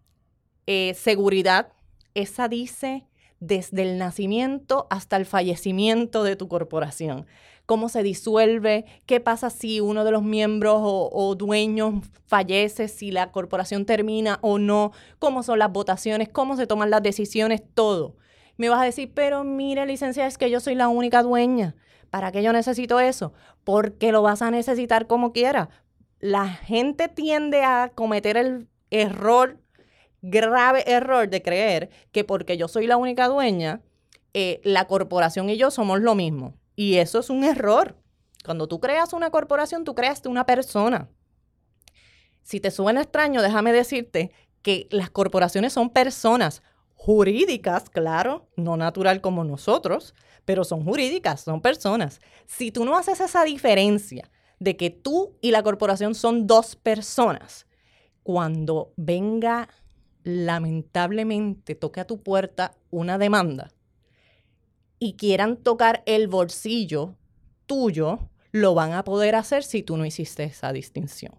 eh, 0.67 0.95
seguridad, 0.95 1.73
esa 2.15 2.49
dice 2.49 3.07
desde 3.41 3.83
el 3.83 3.99
nacimiento 3.99 4.87
hasta 4.89 5.17
el 5.17 5.27
fallecimiento 5.27 6.23
de 6.23 6.37
tu 6.37 6.47
corporación. 6.47 7.27
Cómo 7.67 7.89
se 7.89 8.03
disuelve, 8.03 8.85
qué 9.07 9.19
pasa 9.19 9.51
si 9.51 9.81
uno 9.81 10.05
de 10.05 10.13
los 10.13 10.23
miembros 10.23 10.81
o, 10.83 11.11
o, 11.13 11.35
dueños 11.35 12.05
fallece, 12.27 12.87
si 12.87 13.11
la 13.11 13.33
corporación 13.33 13.85
termina 13.85 14.39
o 14.43 14.59
no, 14.59 14.93
cómo 15.19 15.43
son 15.43 15.59
las 15.59 15.73
votaciones, 15.73 16.29
cómo 16.29 16.57
se 16.57 16.67
toman 16.67 16.91
las 16.91 17.03
decisiones, 17.03 17.63
todo. 17.75 18.17
Me 18.57 18.69
vas 18.69 18.81
a 18.81 18.85
decir, 18.85 19.11
pero 19.13 19.43
mire, 19.43 19.87
licencia, 19.87 20.27
es 20.27 20.39
que 20.39 20.51
yo 20.51 20.61
soy 20.61 20.75
la 20.75 20.89
única 20.89 21.23
dueña. 21.23 21.75
¿Para 22.11 22.31
qué 22.31 22.43
yo 22.43 22.53
necesito 22.53 23.01
eso? 23.01 23.33
Porque 23.65 24.13
lo 24.13 24.23
vas 24.23 24.43
a 24.43 24.51
necesitar 24.51 25.07
como 25.07 25.33
quiera. 25.33 25.71
La 26.21 26.47
gente 26.47 27.09
tiende 27.09 27.63
a 27.63 27.91
cometer 27.95 28.37
el 28.37 28.69
error 28.91 29.62
grave 30.23 30.85
error 30.91 31.29
de 31.29 31.43
creer 31.43 31.91
que 32.13 32.25
porque 32.25 32.57
yo 32.57 32.69
soy 32.69 32.87
la 32.87 32.97
única 32.97 33.29
dueña, 33.29 33.83
eh, 34.33 34.61
la 34.65 34.87
corporación 34.87 35.51
y 35.51 35.57
yo 35.57 35.71
somos 35.71 36.01
lo 36.01 36.15
mismo. 36.15 36.55
Y 36.75 36.97
eso 36.97 37.19
es 37.19 37.29
un 37.29 37.45
error. 37.45 37.97
Cuando 38.45 38.67
tú 38.67 38.81
creas 38.81 39.13
una 39.13 39.31
corporación, 39.31 39.85
tú 39.85 39.95
creaste 39.95 40.29
una 40.29 40.47
persona. 40.47 41.09
Si 42.43 42.61
te 42.61 42.71
suena 42.71 43.03
extraño, 43.03 43.43
déjame 43.43 43.73
decirte 43.73 44.33
que 44.63 44.89
las 44.91 45.11
corporaciones 45.11 45.73
son 45.73 45.91
personas 45.91 46.63
jurídicas, 46.95 47.91
claro, 47.91 48.49
no 48.57 48.77
natural 48.77 49.21
como 49.21 49.45
nosotros, 49.45 50.15
pero 50.45 50.65
son 50.65 50.85
jurídicas, 50.85 51.41
son 51.41 51.61
personas. 51.61 52.21
Si 52.47 52.71
tú 52.71 52.85
no 52.85 52.97
haces 52.97 53.21
esa 53.21 53.45
diferencia 53.45 54.31
de 54.61 54.77
que 54.77 54.91
tú 54.91 55.37
y 55.41 55.51
la 55.51 55.63
corporación 55.63 56.15
son 56.15 56.47
dos 56.47 56.77
personas, 56.77 57.67
cuando 58.23 58.93
venga 58.97 59.69
lamentablemente 60.25 61.75
toque 61.75 62.01
a 62.01 62.07
tu 62.07 62.23
puerta 62.23 62.75
una 62.91 63.19
demanda 63.19 63.73
y 64.99 65.15
quieran 65.15 65.57
tocar 65.57 66.03
el 66.07 66.29
bolsillo 66.29 67.17
tuyo, 67.67 68.31
lo 68.53 68.75
van 68.75 68.93
a 68.93 69.03
poder 69.03 69.35
hacer 69.35 69.65
si 69.65 69.83
tú 69.83 69.97
no 69.97 70.07
hiciste 70.07 70.45
esa 70.45 70.73
distinción. 70.73 71.35